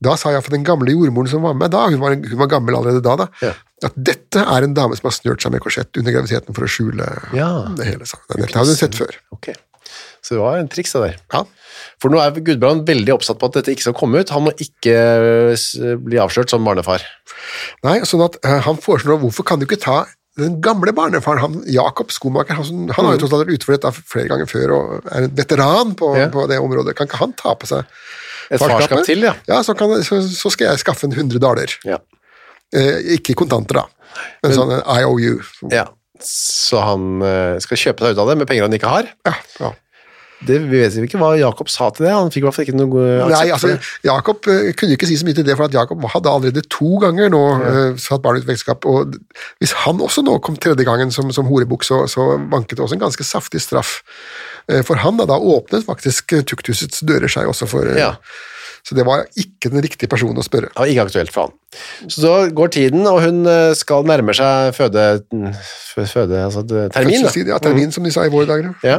da 0.00 0.14
sa 0.16 0.30
iallfall 0.32 0.56
den 0.56 0.64
gamle 0.64 0.92
jordmoren 0.94 1.28
som 1.28 1.42
var 1.44 1.56
med 1.60 1.72
da, 1.74 1.86
hun 1.92 2.00
var, 2.00 2.14
hun 2.16 2.38
var 2.40 2.48
gammel 2.48 2.76
allerede 2.78 3.02
da, 3.04 3.16
da 3.20 3.26
Ja. 3.44 3.52
at 3.84 3.96
dette 3.96 4.40
er 4.40 4.64
en 4.64 4.74
dame 4.76 4.96
som 4.96 5.10
har 5.10 5.16
snørt 5.16 5.42
seg 5.44 5.52
med 5.52 5.60
korsett 5.60 5.96
under 6.00 6.14
graviditeten 6.14 6.56
for 6.56 6.64
å 6.64 6.70
skjule 6.72 7.04
Ja. 7.36 7.50
det 7.76 7.84
hele. 7.84 8.04
Dette 8.08 8.56
hadde 8.56 8.72
hun 8.72 8.80
sett 8.80 8.96
før. 8.96 9.12
Okay. 9.32 9.54
Så 10.22 10.36
det 10.36 10.40
var 10.40 10.58
en 10.60 10.68
triks, 10.68 10.92
det 10.92 11.00
der. 11.02 11.16
Ja. 11.32 11.44
For 12.00 12.12
nå 12.12 12.20
er 12.20 12.32
Gudbrand 12.40 12.86
veldig 12.88 13.12
oppsatt 13.14 13.38
på 13.40 13.48
at 13.48 13.56
dette 13.58 13.72
ikke 13.72 13.88
skal 13.88 13.96
komme 13.96 14.20
ut. 14.20 14.32
Han 14.32 14.44
må 14.46 14.52
ikke 14.60 14.94
eh, 14.94 15.96
bli 16.00 16.20
avslørt 16.20 16.52
som 16.52 16.64
barnefar. 16.64 17.04
Nei, 17.84 18.00
sånn 18.08 18.24
at 18.24 18.36
uh, 18.44 18.58
Han 18.66 18.76
foreslår 18.80 19.20
hvorfor 19.22 19.46
kan 19.48 19.60
du 19.60 19.66
ikke 19.66 19.80
ta 19.80 20.04
den 20.40 20.56
gamle 20.64 20.92
barnefaren, 20.96 21.40
han, 21.42 21.58
Jakob 21.70 22.10
Skomaker, 22.14 22.56
han, 22.58 22.88
han 22.96 23.06
har 23.06 23.14
jo 23.16 23.20
tross 23.22 23.34
alt 23.36 23.44
vært 23.46 23.60
ute 23.60 23.68
for 23.68 23.76
dette 23.76 23.92
flere 24.14 24.30
ganger 24.32 24.48
før 24.50 24.72
og 24.76 25.10
er 25.12 25.26
en 25.28 25.34
veteran 25.38 25.94
på, 25.98 26.10
Mm. 26.14 26.18
Ja. 26.22 26.28
på 26.34 26.46
det 26.50 26.58
området. 26.62 26.96
Kan 26.98 27.06
ikke 27.10 27.20
han 27.22 27.32
ta 27.38 27.54
på 27.54 27.68
seg 27.70 27.84
Et 28.50 28.58
farskap 28.58 29.04
til, 29.06 29.22
ja. 29.28 29.34
Ja, 29.46 29.60
så, 29.62 29.76
kan, 29.78 29.92
så, 30.02 30.18
så 30.26 30.50
skal 30.50 30.72
jeg 30.72 30.82
skaffe 30.82 31.06
en 31.06 31.12
100 31.14 31.38
daler. 31.42 31.70
Ja. 31.86 32.00
Eh, 32.74 33.14
ikke 33.18 33.34
kontanter, 33.38 33.80
da, 33.82 33.84
men, 34.42 34.52
sånn 34.56 34.72
en 34.78 34.84
IOU. 34.98 35.40
ja. 35.70 35.86
Så 36.20 36.76
han 36.84 37.22
eh, 37.24 37.54
skal 37.64 37.78
kjøpe 37.80 38.04
seg 38.04 38.12
ut 38.12 38.18
av 38.20 38.28
det 38.28 38.34
med 38.42 38.48
penger 38.50 38.66
han 38.66 38.74
ikke 38.76 38.90
har. 38.92 39.06
Ja, 39.24 39.32
ja. 39.62 39.70
Det, 40.48 40.56
vet 40.70 40.94
vi 40.96 41.04
ikke 41.04 41.18
hva 41.20 41.34
Jakob 41.36 41.68
sa 41.68 41.90
til 41.92 42.06
det. 42.06 42.12
Han 42.16 42.30
fikk 42.32 42.44
i 42.44 42.46
hvert 42.46 42.56
fall 42.56 42.64
ikke 42.64 42.78
noe 42.78 42.88
god 42.88 43.08
aksept 43.26 43.34
Nei, 43.34 43.50
altså. 43.56 43.72
Jakob 44.08 44.48
eh, 44.48 44.70
kunne 44.78 44.96
ikke 44.96 45.08
si 45.10 45.18
så 45.20 45.26
mye 45.28 45.36
til 45.36 45.44
det, 45.44 45.56
for 45.58 45.68
at 45.68 45.76
Jakob 45.76 46.06
hadde 46.14 46.32
allerede 46.32 46.64
to 46.72 47.00
ganger 47.02 47.28
nå 47.32 47.42
uh, 47.60 47.80
satt 48.00 48.24
barn 48.24 48.40
ut 48.40 48.46
i 48.46 48.54
ekteskap. 48.54 48.88
Og 48.88 49.18
hvis 49.60 49.74
han 49.84 50.00
også 50.00 50.24
nå 50.24 50.38
kom 50.44 50.56
tredje 50.56 50.86
gangen 50.88 51.12
som, 51.12 51.28
som 51.36 51.48
horebukk, 51.50 51.84
så, 51.84 52.06
så 52.08 52.32
vanket 52.40 52.78
det 52.78 52.86
også 52.86 52.96
en 52.96 53.04
ganske 53.04 53.26
saftig 53.28 53.60
straff 53.60 53.98
uh, 54.72 54.80
for 54.86 55.00
han. 55.04 55.20
Da, 55.20 55.28
da 55.28 55.36
åpnet 55.36 55.84
faktisk 55.88 56.32
eh, 56.38 56.46
tukthusets 56.48 57.04
dører 57.04 57.28
seg 57.28 57.50
også 57.50 57.68
for 57.68 57.92
uh, 57.92 58.00
Ja. 58.00 58.14
Så 58.86 58.96
det 58.96 59.04
var 59.06 59.26
ikke 59.38 59.70
den 59.72 59.82
riktige 59.84 60.08
personen 60.10 60.40
å 60.40 60.44
spørre. 60.46 60.70
Det 60.72 60.78
var 60.80 60.90
ikke 60.92 61.04
aktuelt 61.08 61.32
for 61.34 61.48
han. 61.48 61.56
Så 62.10 62.22
da 62.24 62.32
går 62.56 62.72
tiden, 62.74 63.04
og 63.06 63.20
hun 63.22 63.42
eh, 63.46 63.72
skal 63.78 64.06
nærme 64.08 64.34
seg 64.34 64.72
føde, 64.74 65.04
føde 65.94 66.40
altså 66.46 66.64
termin. 66.66 67.26
Da. 67.26 67.34
Ja, 67.52 67.58
termin, 67.62 67.92
som 67.94 68.06
de 68.06 68.12
sa 68.14 68.24
i 68.26 68.32
våre 68.32 68.48
dager. 68.48 68.72
Ja. 68.86 68.96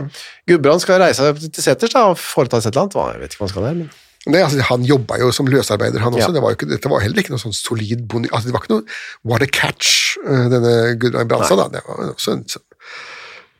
Gudbrand 0.48 0.84
skal 0.84 1.02
reise 1.04 1.34
til 1.42 1.66
seters 1.66 1.94
da, 1.96 2.06
og 2.14 2.20
foreta 2.22 2.62
seg 2.62 2.72
et 2.72 2.78
eller 2.80 2.88
annet. 2.88 3.18
Jeg 3.18 3.24
vet 3.26 3.36
ikke 3.36 3.44
hva 3.44 3.50
han 3.50 3.54
skal 3.56 3.70
der, 3.70 3.82
men 3.84 3.92
Nei, 4.30 4.38
altså, 4.46 4.62
han 4.68 4.84
jobba 4.86 5.18
jo 5.18 5.32
som 5.34 5.48
løsarbeider, 5.50 5.98
han 6.04 6.14
også. 6.14 6.28
Ja. 6.28 6.34
Det 6.36 6.42
var 6.44 6.52
jo 6.54 6.58
ikke, 6.60 6.68
dette 6.70 6.90
var 6.92 7.02
heller 7.02 7.24
ikke 7.24 7.34
noe 7.34 7.42
sånn 7.42 7.56
solid 7.58 8.04
bonde... 8.06 8.30
Altså, 8.30 8.52
det 8.52 8.54
var 8.54 8.62
ikke 8.62 8.76
noe 8.76 8.84
what 9.26 9.42
a 9.42 9.48
catch, 9.50 10.12
eh, 10.22 10.44
denne 10.54 10.74
Gudrun 11.02 11.26
Brandstad. 11.32 11.58
da. 11.58 11.66
Det 11.74 11.82
var 11.88 12.12
også 12.12 12.36
en, 12.36 12.44
sånn- 12.46 12.68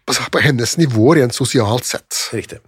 på, 0.06 0.14
på 0.36 0.44
hennes 0.46 0.76
nivå 0.78 1.16
rent 1.18 1.34
sosialt 1.34 1.90
sett. 1.90 2.20
riktig. 2.38 2.62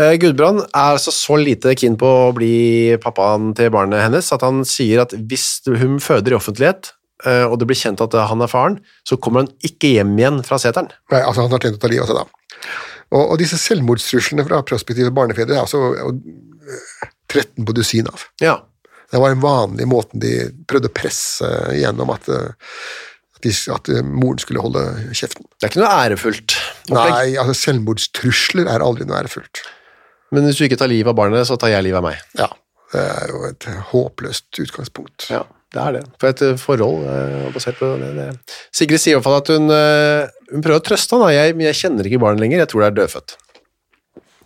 Eh, 0.00 0.16
Gudbrand 0.20 0.62
er 0.64 0.94
altså 0.94 1.12
så 1.12 1.36
lite 1.36 1.74
keen 1.76 1.98
på 2.00 2.08
å 2.08 2.32
bli 2.36 2.96
pappaen 3.02 3.50
til 3.58 3.72
barnet 3.74 4.06
hennes 4.06 4.30
at 4.32 4.44
han 4.46 4.62
sier 4.68 5.02
at 5.02 5.12
hvis 5.12 5.60
hun 5.68 5.98
føder 6.00 6.32
i 6.32 6.38
offentlighet, 6.38 6.94
eh, 7.26 7.44
og 7.44 7.58
det 7.60 7.68
blir 7.68 7.78
kjent 7.78 8.00
at 8.04 8.16
han 8.30 8.40
er 8.40 8.50
faren, 8.50 8.78
så 9.04 9.18
kommer 9.20 9.44
han 9.44 9.50
ikke 9.66 9.92
hjem 9.98 10.14
igjen 10.16 10.40
fra 10.46 10.60
seteren. 10.62 10.88
Nei, 11.12 11.20
altså, 11.20 11.44
han 11.44 11.52
har 11.52 11.60
tenkt 11.62 11.80
å 11.80 11.82
ta 11.82 11.90
livet 11.92 12.06
av 12.06 12.12
seg 12.12 12.22
da. 12.22 12.70
Og, 13.10 13.22
og 13.24 13.36
disse 13.42 13.58
selvmordstruslene 13.60 14.46
fra 14.46 14.62
prospektive 14.66 15.12
barnefedre 15.14 15.58
er 15.58 15.64
altså 15.66 15.90
eh, 15.98 17.06
13 17.30 17.66
på 17.66 17.76
dusin 17.76 18.08
av. 18.10 18.24
Ja, 18.42 18.60
Det 19.10 19.18
var 19.18 19.32
den 19.32 19.42
vanlige 19.42 19.90
måten 19.90 20.22
de 20.22 20.32
prøvde 20.70 20.86
å 20.86 20.94
presse 20.94 21.48
gjennom 21.74 22.12
at, 22.14 22.28
eh, 22.30 22.78
at, 23.74 23.90
eh, 23.90 24.06
moren 24.06 24.38
skulle 24.38 24.62
holde 24.62 24.84
kjeften. 25.10 25.44
det 25.58 25.66
er 25.66 25.72
ikke 25.72 25.82
noe 25.82 25.96
ærefullt. 26.06 26.56
opplegg. 26.86 27.10
Nei, 27.10 27.36
altså 27.42 27.56
selvmordstrusler 27.58 28.70
er 28.70 28.86
aldri 28.86 29.04
noe 29.04 29.18
ærefullt. 29.18 29.64
Men 30.34 30.46
hvis 30.46 30.60
du 30.60 30.66
ikke 30.66 30.78
tar 30.80 30.90
livet 30.90 31.10
av 31.10 31.18
barnet, 31.18 31.46
så 31.48 31.58
tar 31.60 31.72
jeg 31.72 31.86
livet 31.86 32.00
av 32.00 32.06
meg. 32.06 32.20
Ja, 32.38 32.50
det 32.94 33.06
er 33.06 33.32
jo 33.32 33.42
et 33.48 33.66
håpløst 33.90 34.60
utgangspunkt. 34.62 35.28
Ja, 35.32 35.44
det 35.74 35.82
er 35.82 35.96
det. 35.98 36.02
For 36.22 36.32
et 36.32 36.42
eh, 36.46 36.56
forhold 36.58 37.04
eh, 37.10 37.46
basert 37.54 37.78
på 37.78 37.92
det. 38.00 38.10
det. 38.16 38.56
Sigrid 38.74 39.02
sier 39.02 39.14
i 39.14 39.18
hvert 39.18 39.26
fall 39.26 39.38
at 39.40 39.52
hun, 39.54 39.70
eh, 39.74 40.32
hun 40.50 40.64
prøver 40.64 40.82
å 40.82 40.86
trøste 40.86 41.18
han. 41.18 41.30
Jeg, 41.34 41.54
jeg 41.66 41.78
kjenner 41.82 42.08
ikke 42.08 42.22
barnet 42.22 42.42
lenger, 42.42 42.62
jeg 42.62 42.72
tror 42.72 42.84
det 42.84 42.90
er 42.90 42.98
dødfødt. 42.98 43.36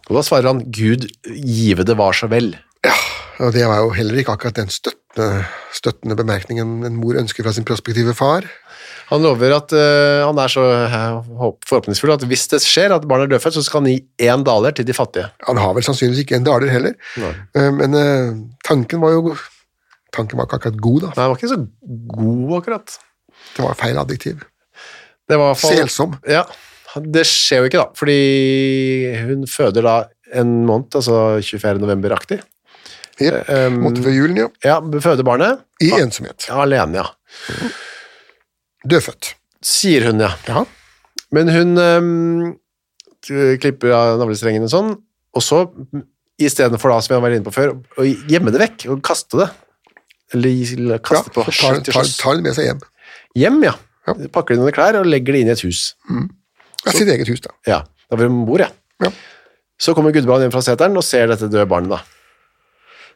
Og 0.04 0.18
da 0.18 0.24
svarer 0.26 0.50
han, 0.52 0.64
Gud 0.68 1.08
give 1.24 1.86
det 1.88 1.96
var 1.96 2.16
så 2.16 2.28
vel. 2.28 2.52
Ja, 2.84 2.96
Og 3.40 3.54
det 3.56 3.64
var 3.66 3.80
jo 3.80 3.94
heller 3.96 4.20
ikke 4.20 4.34
akkurat 4.36 4.58
den 4.60 4.68
støttende, 4.72 5.46
støttende 5.74 6.16
bemerkningen 6.18 6.84
en 6.86 6.98
mor 7.00 7.16
ønsker 7.18 7.46
fra 7.46 7.54
sin 7.56 7.64
prospektive 7.66 8.12
far. 8.16 8.44
Han 9.14 9.22
lover 9.22 9.54
at 9.54 9.72
uh, 9.76 10.24
han 10.26 10.38
er 10.42 10.50
så 10.50 10.64
eh, 10.74 11.04
forhåpningsfull 11.70 12.14
at 12.16 12.24
hvis 12.28 12.48
det 12.50 12.58
skjer 12.64 12.94
at 12.96 13.04
barnet 13.08 13.28
er 13.28 13.36
dødfødt, 13.36 13.56
så 13.60 13.62
skal 13.66 13.84
han 13.84 13.92
gi 13.92 14.26
én 14.26 14.42
daler 14.46 14.74
til 14.74 14.86
de 14.88 14.96
fattige. 14.96 15.28
Han 15.46 15.60
har 15.62 15.74
vel 15.76 15.86
sannsynligvis 15.86 16.24
ikke 16.24 16.38
en 16.40 16.46
daler 16.48 16.72
heller, 16.72 16.96
uh, 17.22 17.68
men 17.78 17.94
uh, 17.94 18.40
tanken 18.66 19.02
var 19.04 19.16
jo 19.16 19.36
Tanken 20.14 20.38
var 20.38 20.46
ikke 20.46 20.60
akkurat 20.60 20.76
god, 20.78 20.98
da. 21.02 21.08
Nei, 21.10 21.22
han 21.24 21.30
var 21.32 21.38
ikke 21.40 21.48
så 21.50 21.56
god, 22.14 22.50
akkurat. 22.60 22.92
Det 23.56 23.64
var 23.64 23.78
feil 23.80 23.96
adjektiv. 23.98 24.44
Det 25.26 25.38
var 25.40 25.56
fall- 25.58 25.74
Selsom. 25.74 26.12
Ja, 26.30 26.44
det 27.02 27.24
skjer 27.26 27.64
jo 27.64 27.70
ikke 27.70 27.80
da, 27.80 27.88
fordi 27.98 28.18
hun 29.24 29.42
føder 29.50 29.82
da 29.88 29.94
en 30.38 30.52
måned, 30.68 30.94
altså 31.00 31.40
24. 31.42 31.82
november-aktig. 31.82 32.38
Jep. 33.18 33.50
Um, 33.50 33.80
Måtte 33.88 34.04
før 34.06 34.14
julen, 34.14 34.38
ja. 34.44 34.46
Ja, 34.62 34.78
føder 35.02 35.26
barnet. 35.26 35.66
I 35.82 35.90
ensomhet. 35.98 36.46
Ja, 36.46 36.62
alene, 36.62 37.02
ja. 37.02 37.74
Dødfødt. 38.84 39.34
Sier 39.64 40.10
hun, 40.10 40.20
ja. 40.20 40.32
Ja. 40.48 40.64
Men 41.34 41.50
hun 41.50 41.78
um, 41.80 42.50
klipper 43.24 43.94
av 43.96 44.18
navlestrengene 44.20 44.68
sånn, 44.70 44.92
og 45.34 45.42
så 45.42 45.64
i 46.40 46.50
stedet 46.50 46.80
for 46.82 46.92
da, 46.92 46.98
som 47.02 47.14
jeg 47.14 47.24
var 47.24 47.34
inne 47.34 47.46
på 47.46 47.54
før, 47.54 47.76
å 47.98 48.06
gjemme 48.06 48.52
det 48.54 48.60
vekk 48.62 48.86
og 48.92 49.02
kaste 49.06 49.40
det. 49.40 49.48
Eller 50.34 50.98
kaste 51.04 51.30
ja 51.30 51.34
på 51.34 51.44
tar, 51.48 51.80
tar, 51.86 52.08
tar 52.20 52.38
det 52.38 52.46
med 52.46 52.56
seg 52.56 52.68
hjem. 52.68 52.82
Hjem, 53.38 53.60
ja. 53.66 53.74
Ja. 54.04 54.16
Pakker 54.32 54.52
det 54.52 54.58
inn 54.58 54.64
under 54.66 54.76
klær 54.76 54.98
og 55.00 55.08
legger 55.08 55.36
det 55.36 55.44
inn 55.44 55.52
i 55.52 55.54
et 55.54 55.62
hus. 55.64 55.84
Ja, 56.84 56.92
sitt 56.92 57.08
eget 57.08 57.30
hus, 57.30 57.40
da. 57.44 57.54
Ja, 57.68 57.78
der 58.10 58.20
hvor 58.20 58.28
hun 58.28 58.42
bor, 58.48 58.60
ja. 58.60 58.68
Ja. 59.02 59.10
Så 59.80 59.94
kommer 59.96 60.14
Gudbrand 60.14 60.44
hjem 60.44 60.52
fra 60.54 60.62
seteren 60.64 60.96
og 60.98 61.06
ser 61.06 61.30
dette 61.30 61.48
døde 61.48 61.66
barnet, 61.70 61.94
da. 61.96 62.02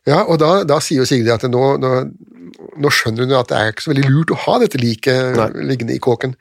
Ja, 0.08 0.22
og 0.24 0.38
da, 0.40 0.62
da 0.64 0.78
sier 0.82 1.02
jo 1.02 1.08
Sigrid 1.08 1.28
at 1.34 1.44
nå, 1.50 1.64
nå, 1.82 1.92
nå 2.80 2.90
skjønner 2.94 3.26
hun 3.26 3.34
at 3.38 3.48
det 3.50 3.56
er 3.58 3.72
ikke 3.72 3.84
så 3.86 3.92
veldig 3.92 4.10
lurt 4.10 4.32
å 4.34 4.38
ha 4.44 4.54
dette 4.62 4.80
liket 4.80 5.38
liggende 5.68 5.94
i 5.96 6.00
kåken. 6.02 6.34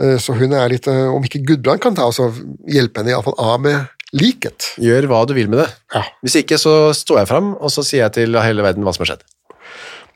Eh, 0.00 0.16
Så 0.22 0.36
hun 0.38 0.52
er 0.56 0.68
litt 0.72 0.86
eh, 0.90 1.06
Om 1.14 1.24
ikke 1.26 1.42
Gudbrand 1.48 1.82
kan 1.84 1.94
ta 1.98 2.06
og 2.10 2.40
hjelpe 2.70 3.00
henne 3.02 3.14
iallfall 3.14 3.36
av 3.38 3.60
med 3.64 3.86
liket. 4.14 4.72
Gjør 4.78 5.08
hva 5.10 5.22
du 5.26 5.34
vil 5.34 5.48
med 5.50 5.64
det. 5.64 5.70
Ja. 5.94 6.04
Hvis 6.22 6.36
ikke, 6.42 6.58
så 6.60 6.92
står 6.94 7.22
jeg 7.24 7.30
fram, 7.32 7.54
og 7.58 7.72
så 7.74 7.82
sier 7.86 8.04
jeg 8.04 8.14
til 8.18 8.38
hele 8.38 8.62
verden 8.66 8.84
hva 8.86 8.92
som 8.94 9.02
har 9.02 9.14
skjedd. 9.14 9.24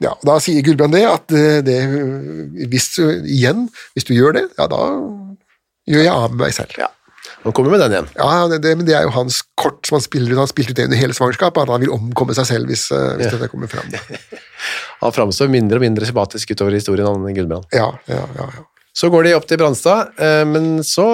ja, 0.04 0.12
Da 0.22 0.36
sier 0.42 0.62
Gudbrand 0.62 0.94
det, 0.94 1.02
at 1.10 1.26
det, 1.32 1.64
det 1.66 1.78
hvis, 2.70 2.92
igjen, 3.26 3.66
hvis 3.96 4.06
du 4.06 4.14
gjør 4.14 4.36
det, 4.38 4.44
ja, 4.58 4.68
da 4.70 4.82
gjør 5.88 6.04
jeg 6.04 6.14
av 6.14 6.30
med 6.30 6.44
meg 6.46 6.54
selv. 6.54 6.78
Ja. 6.78 6.92
Han 7.44 7.52
kommer 7.54 7.70
med 7.70 7.80
den 7.80 7.92
igjen. 7.94 8.08
Ja, 8.18 8.48
det, 8.50 8.58
det, 8.64 8.72
men 8.76 8.86
det 8.88 8.94
er 8.98 9.04
jo 9.06 9.12
hans 9.14 9.40
kort 9.60 9.86
som 9.86 9.94
han 9.98 10.02
spiller 10.04 10.32
ut. 10.32 10.36
Han 10.36 10.44
har 10.46 10.50
spilt 10.50 10.72
ut 10.72 10.76
det 10.76 10.88
under 10.88 10.98
hele 11.00 11.14
svangerskapet, 11.16 11.62
at 11.62 11.70
han 11.72 11.80
vil 11.84 11.92
omkomme 11.94 12.34
seg 12.36 12.48
selv 12.50 12.66
hvis, 12.70 12.88
eh, 12.92 13.12
hvis 13.20 13.28
Ja. 13.30 13.36
dette 13.36 13.48
kommer 13.52 13.70
fram. 13.70 13.86
Han 15.04 15.12
framstår 15.14 15.46
mindre 15.52 15.78
og 15.78 15.84
mindre 15.84 16.06
sympatisk 16.08 16.50
utover 16.50 16.74
historien, 16.74 17.06
han 17.06 17.34
Gudbrand. 17.36 17.68
Ja, 17.72 17.92
ja, 18.10 18.24
ja, 18.34 18.46
ja. 18.58 18.64
Så 18.98 19.06
går 19.14 19.28
de 19.28 19.34
opp 19.38 19.44
til 19.46 19.60
Brandstad, 19.60 20.08
eh, 20.18 20.42
men 20.50 20.80
så 20.82 21.04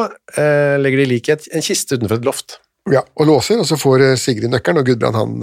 eh, 0.41 0.79
legger 0.81 1.03
de 1.03 1.09
liket 1.11 1.45
i 1.51 1.59
en 1.59 1.67
kiste 1.67 1.99
utenfor 1.99 2.17
et 2.23 2.25
loft. 2.25 2.57
ja. 2.91 3.03
Og 3.21 3.29
låser, 3.29 3.61
og 3.61 3.69
så 3.69 3.77
får 3.77 4.07
Sigrid 4.17 4.49
nøkkelen, 4.55 4.81
og 4.81 4.89
Gudbrand 4.89 5.17
han 5.21 5.37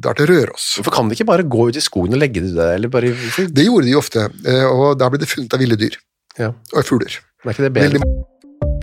drar 0.00 0.14
til 0.20 0.30
Røros. 0.30 0.76
Hvorfor 0.78 0.94
kan 1.00 1.10
de 1.10 1.18
ikke 1.18 1.26
bare 1.32 1.42
gå 1.42 1.66
ut 1.72 1.76
i 1.76 1.82
skogen 1.82 2.14
og 2.14 2.22
legge 2.22 2.40
det 2.46 2.54
der, 2.54 2.76
eller 2.78 2.88
bare? 2.94 3.10
Det 3.50 3.66
gjorde 3.66 3.86
de 3.90 3.98
ofte, 3.98 4.28
og 4.70 4.94
da 5.02 5.10
ble 5.10 5.18
det 5.24 5.28
funnet 5.34 5.58
av 5.58 5.62
ville 5.66 5.76
dyr 5.82 5.98
Ja, 6.38 6.52
og 6.72 6.86
fugler. 6.86 7.18
er 7.44 7.50
ikke 7.50 7.66
det 7.66 7.72
bedre? 7.74 7.90
Veldig 7.98 8.30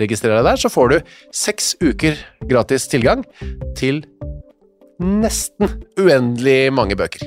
Registrer 0.00 0.38
deg 0.38 0.46
der, 0.46 0.60
så 0.60 0.70
får 0.72 0.92
du 0.92 1.14
seks 1.36 1.74
uker 1.82 2.16
gratis 2.48 2.88
tilgang 2.88 3.24
til 3.78 4.02
nesten 5.02 5.68
uendelig 6.00 6.72
mange 6.72 6.96
bøker. 6.96 7.26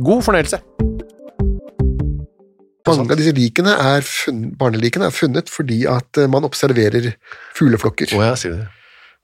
God 0.00 0.22
fornøyelse. 0.26 0.60
Mange 2.90 3.14
av 3.14 3.20
disse 3.20 3.34
likene 3.36 3.74
er 3.76 4.02
funnet, 4.06 4.56
barnelikene 4.58 5.06
er 5.10 5.14
funnet 5.14 5.50
fordi 5.52 5.84
at 5.86 6.18
eh, 6.18 6.30
man 6.30 6.46
observerer 6.48 7.12
fugleflokker 7.54 8.16
Oh, 8.16 8.24
ja, 8.24 8.34
sier 8.38 8.56
det. 8.56 8.68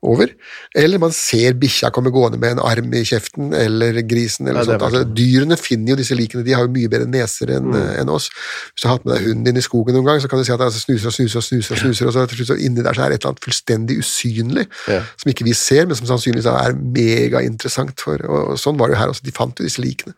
Over, 0.07 0.31
eller 0.79 1.01
man 1.03 1.13
ser 1.13 1.57
bikkja 1.59 1.91
komme 1.95 2.13
gående 2.15 2.39
med 2.39 2.55
en 2.57 2.63
arm 2.65 2.93
i 2.95 3.03
kjeften, 3.07 3.53
eller 3.59 3.99
grisen, 4.07 4.47
eller 4.49 4.61
Ja, 4.63 4.69
sånt. 4.71 4.83
Altså, 4.87 5.03
dyrene 5.17 5.57
finner 5.59 5.93
jo 5.93 5.97
disse 6.01 6.15
likene, 6.19 6.45
de 6.47 6.55
har 6.55 6.63
jo 6.67 6.73
mye 6.73 6.89
bedre 6.93 7.09
neser 7.11 7.51
enn 7.57 7.67
Mm. 7.73 8.01
en 8.01 8.09
oss. 8.15 8.29
Hvis 8.73 8.83
du 8.83 8.89
har 8.89 8.97
hatt 8.97 9.05
med 9.07 9.17
deg 9.17 9.27
hunden 9.27 9.45
din 9.51 9.57
i 9.61 9.65
skogen 9.67 9.95
noen 9.99 10.07
gang, 10.07 10.21
så 10.23 10.29
kan 10.31 10.39
du 10.39 10.45
si 10.47 10.53
at 10.55 10.59
den 10.63 10.69
altså, 10.71 10.81
snuser 10.87 11.11
og 11.11 11.17
snuser 11.19 11.39
og 11.43 11.45
snuser, 11.49 11.75
og 11.75 11.79
snuser, 11.83 12.07
og 12.07 12.13
så 12.15 12.27
til 12.29 12.39
slutt 12.39 12.53
så 12.55 12.59
inni 12.65 12.83
der 12.87 12.95
så 12.95 13.03
er 13.05 13.09
det 13.11 13.19
et 13.19 13.25
eller 13.25 13.35
annet 13.35 13.45
fullstendig 13.47 13.99
usynlig, 13.99 14.67
Ja. 14.89 15.03
som 15.19 15.31
ikke 15.35 15.45
vi 15.45 15.53
ser, 15.53 15.87
men 15.87 15.97
som 15.97 16.07
sannsynligvis 16.07 16.47
er 16.47 16.73
megainteressant 16.79 18.01
for, 18.01 18.17
og, 18.29 18.51
og 18.55 18.59
sånn 18.59 18.79
var 18.79 18.89
det 18.89 18.97
jo 18.97 19.01
her 19.03 19.09
også, 19.13 19.25
de 19.27 19.33
fant 19.33 19.59
jo 19.59 19.65
disse 19.67 19.83
likene. 19.83 20.15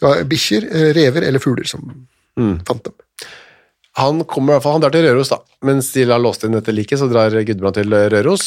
Bikkjer, 0.00 0.66
eh, 0.72 0.92
rever 0.96 1.22
eller 1.24 1.38
fugler 1.40 1.66
som 1.66 2.06
Mm. 2.36 2.58
fant 2.68 2.84
dem. 2.84 2.92
Han 3.96 4.20
kommer 4.28 4.52
i 4.52 4.56
hvert 4.56 4.64
fall, 4.66 4.74
han 4.76 4.82
drar 4.84 4.92
til 4.92 5.06
Røros, 5.06 5.30
da. 5.32 5.38
Mens 5.64 5.88
de 5.94 6.04
har 6.10 6.20
låst 6.20 6.44
inn 6.44 6.52
dette 6.52 6.72
liket, 6.74 6.98
så 7.00 7.06
drar 7.08 7.32
Gudbrand 7.48 7.78
til 7.78 7.94
Røros. 8.12 8.44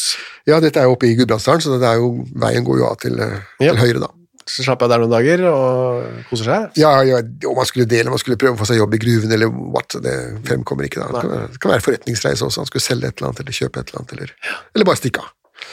Ja, 0.49 0.59
dette 0.61 0.77
er 0.81 0.85
jo 0.85 0.93
oppe 0.93 1.07
i 1.09 1.15
Gudbrandsdalen, 1.17 1.63
så 1.65 1.79
det 1.81 1.89
er 1.89 1.97
jo, 2.03 2.11
veien 2.37 2.65
går 2.67 2.77
jo 2.83 2.85
av 2.91 2.97
til, 3.01 3.17
eh, 3.19 3.39
Ja. 3.59 3.73
til 3.73 3.81
høyre 3.81 3.99
da. 4.05 4.09
Så 4.49 4.63
slapper 4.65 4.85
jeg 4.87 4.89
der 4.89 5.01
noen 5.03 5.11
dager 5.13 5.41
og 5.49 6.23
koser 6.29 6.45
seg. 6.49 6.77
Ja, 6.81 6.91
ja, 7.05 7.17
om 7.49 7.55
man 7.57 7.65
skulle 7.69 7.85
dele, 7.89 8.07
om 8.09 8.15
man 8.17 8.21
skulle 8.21 8.37
prøve 8.41 8.55
å 8.57 8.61
få 8.61 8.65
seg 8.65 8.77
jobb 8.77 8.93
i 8.93 9.01
gruven, 9.01 9.31
eller 9.31 9.49
what, 9.49 9.89
det 10.01 10.15
fremkommer 10.47 10.85
ikke 10.87 11.01
da. 11.01 11.07
Det 11.13 11.21
kan, 11.21 11.51
det 11.53 11.59
kan 11.61 11.71
være 11.75 11.85
forretningsreise 11.85 12.45
også, 12.45 12.61
han 12.63 12.69
skulle 12.69 12.81
selge 12.85 13.07
et 13.11 13.17
eller 13.21 13.29
annet, 13.29 13.39
eller 13.43 13.57
kjøpe 13.59 13.77
et 13.83 13.89
eller 13.91 13.99
annet, 14.01 14.13
eller, 14.17 14.33
eller 14.75 14.85
bare 14.89 14.97
stikke 15.01 15.21
av. 15.21 15.29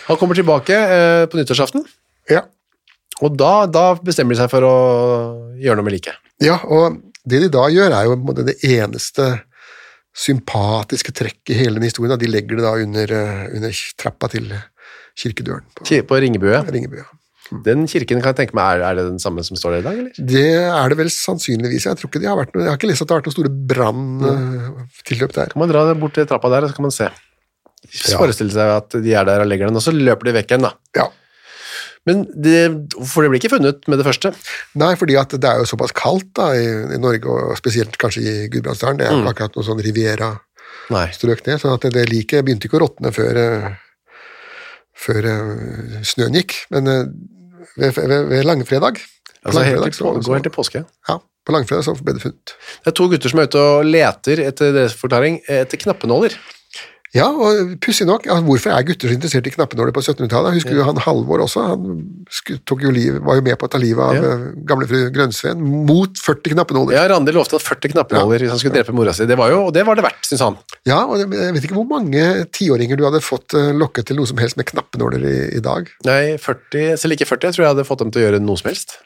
Han 0.09 0.17
kommer 0.21 0.35
tilbake 0.37 0.77
eh, 0.77 1.25
på 1.27 1.37
nyttårsaften, 1.41 1.85
Ja. 2.29 2.43
og 3.23 3.37
da, 3.37 3.67
da 3.67 3.95
bestemmer 3.95 4.35
de 4.37 4.41
seg 4.43 4.51
for 4.53 4.61
å 4.69 4.75
gjøre 5.61 5.77
noe 5.81 5.85
med 5.89 5.97
liket. 5.97 6.17
ja, 6.41 6.59
og 6.65 7.01
det 7.27 7.41
de 7.43 7.49
da 7.49 7.69
gjør 7.73 7.93
er 7.97 8.05
jo 8.05 8.17
det 8.45 8.57
eneste 8.63 9.43
sympatiske 10.17 11.13
trekk 11.17 11.53
i 11.53 11.59
hele 11.59 11.77
den 11.77 11.89
historien, 11.89 12.17
de 12.19 12.31
legger 12.31 12.59
det 12.59 12.65
da 12.65 12.73
under, 12.81 13.13
eh, 13.13 13.45
under 13.59 13.85
trappa 14.01 14.31
til 14.33 14.49
kirkedøren 15.17 15.67
på 15.77 16.03
På 16.09 16.21
Ringebue. 16.21 16.65
Ringebu. 16.73 16.97
ja. 16.97 17.09
Den 17.63 17.87
kirken 17.87 18.19
kan 18.19 18.33
jeg 18.33 18.39
tenke 18.41 18.57
meg, 18.59 18.81
er, 18.81 18.89
er 18.89 18.97
det 18.99 19.05
den 19.07 19.21
samme 19.23 19.45
som 19.47 19.59
står 19.59 19.77
der 19.77 19.83
i 19.83 19.87
dag, 19.87 19.99
eller? 20.01 20.17
Det 20.33 20.49
er 20.67 20.91
det 20.91 20.99
vel 20.99 21.13
sannsynligvis, 21.15 21.87
jeg 21.87 22.01
tror 22.01 22.11
ikke 22.11 22.23
det 22.25 22.31
har 22.31 22.39
vært 22.41 22.57
noe, 22.57 22.65
jeg 22.65 22.73
har 22.73 22.81
ikke 22.81 22.91
lest 22.91 23.05
at 23.05 23.11
det 23.11 23.15
har 23.15 23.21
vært 23.21 23.29
noen 23.29 23.37
store 23.37 23.53
branntilløp 23.73 25.31
mm. 25.31 25.37
der. 25.37 25.53
Kan 25.53 25.63
man 25.63 25.71
dra 25.71 25.85
bort 25.95 26.17
til 26.17 26.27
trappa 26.27 26.51
der, 26.51 26.67
og 26.67 26.73
så 26.73 26.79
kan 26.79 26.89
man 26.89 26.97
se. 26.97 27.11
Ja. 27.87 28.19
Forestille 28.19 28.51
seg 28.51 28.73
at 28.81 28.99
de 29.05 29.15
er 29.15 29.29
der 29.29 29.45
og 29.45 29.51
legger 29.51 29.71
den, 29.71 29.79
og 29.79 29.85
så 29.85 29.95
løper 29.95 30.27
de 30.27 30.35
vekk 30.41 30.57
igjen, 30.57 30.67
da. 30.67 30.73
Ja. 30.99 31.07
Men 32.07 32.23
det, 32.31 32.59
for 33.11 33.25
det 33.25 33.33
blir 33.33 33.41
ikke 33.41 33.57
funnet 33.57 33.89
med 33.91 33.99
det 33.99 34.07
første. 34.07 34.31
Nei, 34.79 34.93
fordi 34.99 35.17
at 35.19 35.35
det 35.35 35.49
er 35.51 35.63
jo 35.63 35.69
såpass 35.69 35.95
kaldt 35.97 36.31
da, 36.39 36.53
i, 36.55 36.69
i 36.95 37.01
Norge, 37.03 37.27
og 37.27 37.57
spesielt 37.59 37.99
kanskje 38.01 38.23
i 38.23 38.35
Gudbrandsdalen. 38.53 39.01
Det 39.01 39.09
er 39.09 39.19
mm. 39.19 39.27
akkurat 39.33 39.59
noe 39.59 39.67
sånn 39.67 39.83
Riviera-strøk 39.83 41.43
ned, 41.49 41.59
sånn 41.63 41.75
at 41.75 41.89
det, 41.97 42.07
liket 42.13 42.47
begynte 42.47 42.71
ikke 42.71 42.79
å 42.79 42.85
råtne 42.85 43.11
før, 43.17 43.43
eh, 43.43 44.15
før 45.07 45.31
eh, 45.33 46.01
snøen 46.07 46.39
gikk. 46.39 46.61
Men 46.75 46.93
eh, 46.93 47.05
ved, 47.75 47.99
ved, 47.99 48.19
ved 48.31 48.47
langfredag, 48.47 49.03
Altså 49.47 49.63
helt 49.63 49.79
langfredag 49.79 49.93
til, 49.95 49.99
så, 49.99 50.23
så, 50.23 50.31
gå 50.31 50.35
helt 50.35 50.47
til 50.49 50.55
påske. 50.55 50.81
ja, 51.09 51.17
på 51.47 51.55
langfredag 51.55 51.85
så 51.87 51.95
ble 51.99 52.17
det 52.17 52.23
funnet. 52.25 52.55
Det 52.83 52.91
er 52.91 52.95
to 52.99 53.07
gutter 53.11 53.31
som 53.31 53.43
er 53.43 53.51
ute 53.51 53.63
og 53.63 53.87
leter 53.87 54.43
etter 54.43 54.73
deres 54.75 54.95
forklaring, 54.99 55.39
etter 55.47 55.83
knappenåler. 55.83 56.35
Ja, 57.17 57.27
og 57.33 57.77
pussig 57.83 58.07
nok, 58.09 58.27
ja, 58.29 58.37
hvorfor 58.45 58.75
er 58.75 58.85
gutter 58.87 59.11
så 59.11 59.17
interessert 59.17 59.49
i 59.49 59.53
knappenåler 59.55 59.95
på 59.97 60.03
1700-tallet? 60.05 60.53
Jeg 60.53 60.61
Husker 60.61 60.77
jo 60.79 60.87
han 60.87 61.01
Halvor 61.01 61.43
også, 61.47 61.65
han 61.71 62.03
tok 62.69 62.85
jo 62.85 62.93
liv, 62.93 63.17
var 63.25 63.39
jo 63.39 63.45
med 63.47 63.57
på 63.61 63.69
å 63.69 63.73
ta 63.73 63.81
livet 63.81 64.03
av 64.05 64.19
Ja. 64.19 64.35
ja. 64.35 64.53
gamlefru 64.69 65.07
Grønnsveen 65.15 65.63
mot 65.89 66.21
40 66.21 66.55
knappenåler. 66.55 66.97
Ja, 66.99 67.07
Randi 67.13 67.35
lovte 67.37 67.59
at 67.61 67.65
40 67.65 67.95
knappenåler 67.95 68.45
hvis 68.45 68.53
han 68.53 68.61
skulle 68.61 68.77
drepe 68.77 68.95
mora 68.97 69.15
si. 69.17 69.27
Det 69.29 69.39
var 69.39 69.55
jo, 69.55 69.65
og 69.71 69.75
det 69.77 69.87
var 69.89 69.99
det 69.99 70.07
verdt, 70.07 70.23
syns 70.29 70.45
han. 70.45 70.61
Ja, 70.89 71.03
og 71.07 71.23
jeg 71.25 71.57
vet 71.57 71.69
ikke 71.69 71.79
hvor 71.79 71.89
mange 71.91 72.27
tiåringer 72.55 73.01
du 73.01 73.07
hadde 73.09 73.25
fått 73.25 73.57
eh, 73.57 73.73
lokket 73.77 74.11
til 74.11 74.21
noe 74.21 74.29
som 74.29 74.41
helst 74.43 74.61
med 74.61 74.69
knappenåler 74.69 75.25
i, 75.25 75.37
i 75.57 75.65
dag. 75.65 75.89
Nei, 76.09 76.37
40, 76.43 76.97
selv 77.01 77.17
ikke 77.17 77.31
40, 77.33 77.49
jeg 77.49 77.59
tror 77.59 77.67
jeg 77.67 77.75
hadde 77.77 77.89
fått 77.89 78.05
dem 78.05 78.13
til 78.13 78.23
å 78.23 78.29
gjøre 78.29 78.43
noe 78.45 78.61
som 78.61 78.71
helst. 78.73 78.99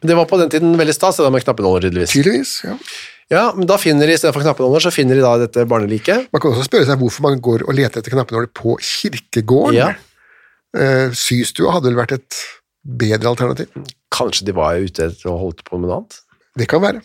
Men 0.00 0.10
det 0.10 0.16
var 0.18 0.28
på 0.30 0.38
den 0.40 0.50
tiden 0.52 0.74
veldig 0.80 0.96
stas, 0.96 1.18
det 1.18 1.26
der 1.26 1.32
med 1.34 1.44
knappenåler, 1.44 1.86
tydeligvis. 1.86 2.14
Tydeligvis, 2.16 2.52
ja. 2.64 2.76
Ja, 3.32 3.50
men 3.56 3.68
da 3.68 3.76
finner 3.80 4.08
de, 4.08 4.14
i 4.16 4.20
stedet 4.20 4.32
for 4.32 4.44
knappenåler, 4.44 4.80
så 4.80 4.92
finner 4.92 5.18
de 5.18 5.24
da 5.24 5.34
dette 5.42 5.66
barneliket. 5.68 6.30
Man 6.32 6.40
kan 6.40 6.54
også 6.54 6.64
spørre 6.64 6.88
seg 6.88 7.00
hvorfor 7.00 7.26
man 7.26 7.42
går 7.44 7.66
og 7.66 7.76
leter 7.76 8.00
etter 8.00 8.14
knappenåler 8.14 8.48
på 8.56 8.78
kirkegården. 8.80 9.76
Ja. 9.76 9.90
Eh, 10.76 11.12
systua 11.16 11.74
hadde 11.76 11.90
vel 11.90 12.00
vært 12.00 12.16
et 12.16 12.40
bedre 12.88 13.28
alternativ. 13.34 13.68
Kanskje 14.14 14.48
de 14.48 14.56
var 14.56 14.80
ute 14.80 15.10
etter 15.10 15.28
å 15.28 15.36
holde 15.40 15.64
på 15.66 15.76
med 15.76 15.90
noe 15.90 16.00
annet? 16.00 16.20
Det 16.58 16.68
kan 16.70 16.82
være. 16.84 17.04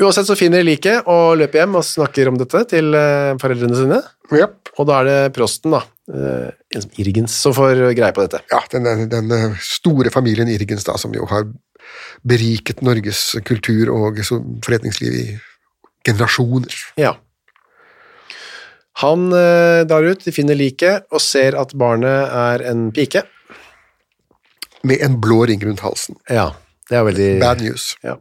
Uansett 0.00 0.28
så 0.28 0.36
finner 0.38 0.60
de 0.60 0.70
liket 0.70 1.08
og 1.10 1.38
løper 1.40 1.62
hjem 1.62 1.80
og 1.80 1.86
snakker 1.88 2.30
om 2.30 2.36
dette 2.40 2.62
til 2.70 2.92
eh, 2.96 3.32
foreldrene 3.40 3.80
sine. 3.80 4.02
Yep. 4.30 4.74
Og 4.78 4.86
da 4.88 5.00
er 5.00 5.08
det 5.08 5.18
prosten, 5.36 5.74
da, 5.74 5.82
eh, 6.12 6.84
Irgens, 7.00 7.34
som 7.34 7.56
får 7.56 7.80
greie 7.96 8.14
på 8.16 8.24
dette. 8.24 8.44
ja 8.52 8.60
den, 8.72 8.86
den, 9.10 9.32
den 9.32 9.56
store 9.64 10.12
familien 10.14 10.52
Irgens, 10.52 10.86
da, 10.86 11.00
som 11.00 11.16
jo 11.16 11.26
har 11.32 11.48
beriket 12.26 12.82
Norges 12.84 13.34
kultur 13.46 13.92
og 13.94 14.20
forretningsliv 14.26 15.16
i 15.16 15.26
generasjoner. 16.06 16.76
Ja. 17.00 17.16
Han 19.00 19.30
eh, 19.32 19.82
drar 19.88 20.04
ut, 20.04 20.24
de 20.24 20.32
finner 20.34 20.58
liket 20.58 21.06
og 21.12 21.22
ser 21.24 21.56
at 21.58 21.72
barnet 21.78 22.32
er 22.36 22.64
en 22.70 22.88
pike. 22.94 23.22
Med 24.84 25.04
en 25.04 25.20
blå 25.20 25.44
ring 25.48 25.62
rundt 25.64 25.84
halsen. 25.84 26.18
Ja, 26.28 26.50
det 26.90 26.98
er 26.98 27.06
veldig 27.08 27.30
Bad 27.40 27.62
news. 27.64 27.94
Ja. 28.04 28.18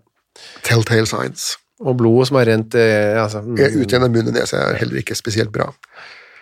Telltale 0.64 1.08
signs. 1.10 1.54
Og 1.80 1.96
blodet 2.00 2.28
som 2.30 2.40
har 2.40 2.48
rent 2.50 2.76
eh, 2.76 3.16
altså, 3.20 3.42
mm. 3.44 3.60
Ut 3.80 3.92
gjennom 3.92 4.12
munn 4.12 4.32
og 4.32 4.36
nese 4.36 4.60
er 4.60 4.80
heller 4.82 5.00
ikke 5.00 5.16
spesielt 5.16 5.52
bra. 5.56 5.70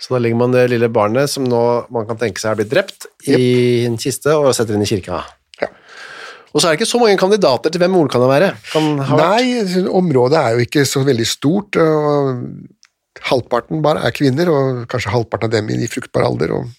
Så 0.02 0.14
da 0.14 0.22
legger 0.22 0.38
man 0.38 0.54
det 0.54 0.68
lille 0.70 0.90
barnet, 0.94 1.30
som 1.30 1.46
nå 1.46 1.64
man 1.94 2.06
kan 2.10 2.20
tenke 2.22 2.42
seg 2.42 2.54
er 2.54 2.60
blitt 2.60 2.74
drept, 2.74 3.08
i 3.26 3.86
en 3.88 3.98
kiste 4.02 4.34
og 4.38 4.52
setter 4.54 4.78
inn 4.78 4.86
i 4.86 4.90
kirka. 4.90 5.24
Og 6.54 6.62
så 6.62 6.68
er 6.68 6.74
det 6.74 6.80
ikke 6.80 6.90
så 6.90 7.02
mange 7.02 7.20
kandidater 7.20 7.74
til 7.74 7.82
hvem 7.84 7.94
moren 7.98 8.12
kan 8.12 8.24
være. 8.24 8.54
Kan. 8.72 8.96
Nei, 9.20 9.86
området 9.92 10.40
er 10.40 10.56
jo 10.56 10.66
ikke 10.66 10.86
så 10.88 11.04
veldig 11.08 11.28
stort. 11.28 11.80
og 11.82 12.44
Halvparten 13.28 13.82
bare 13.84 14.06
er 14.08 14.14
kvinner, 14.16 14.50
og 14.54 14.84
kanskje 14.92 15.14
halvparten 15.14 15.50
av 15.50 15.56
dem 15.58 15.72
i 15.74 15.90
fruktbar 15.92 16.28
alder. 16.28 16.54
og 16.60 16.70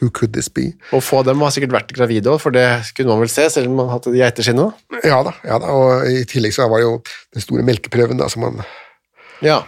Who 0.00 0.08
could 0.08 0.32
this 0.32 0.48
be? 0.48 0.70
Og 0.96 1.02
få 1.04 1.18
av 1.20 1.26
dem 1.28 1.42
har 1.44 1.52
sikkert 1.52 1.74
vært 1.74 1.90
gravide 1.92 2.30
òg, 2.32 2.38
for 2.40 2.54
det 2.56 2.64
kunne 2.96 3.12
man 3.12 3.20
vel 3.26 3.32
se, 3.32 3.44
selv 3.52 3.68
om 3.68 3.82
man 3.82 3.90
hadde 3.92 4.14
geiteskinn 4.16 4.62
òg. 4.62 4.78
Ja 5.04 5.18
ja 5.44 5.58
da, 5.60 5.74
og 5.76 6.06
i 6.08 6.22
tillegg 6.28 6.56
så 6.56 6.70
var 6.72 6.80
det 6.80 6.86
jo 6.86 6.94
den 7.36 7.44
store 7.44 7.66
melkeprøven 7.68 8.20
da, 8.20 8.30
som 8.32 8.46
man 8.46 8.62
Ja. 9.44 9.60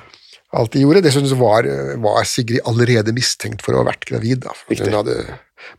Alltid 0.53 0.85
gjorde. 0.85 1.05
Dessuten 1.05 1.39
var, 1.41 1.69
var 2.03 2.29
Sigrid 2.29 2.63
allerede 2.69 3.15
mistenkt 3.17 3.65
for 3.65 3.75
å 3.75 3.83
ha 3.83 3.89
vært 3.93 4.07
gravid. 4.11 4.45
Da. 4.45 4.55
for 4.57 4.85
Hun 4.85 4.99
hadde 5.01 5.17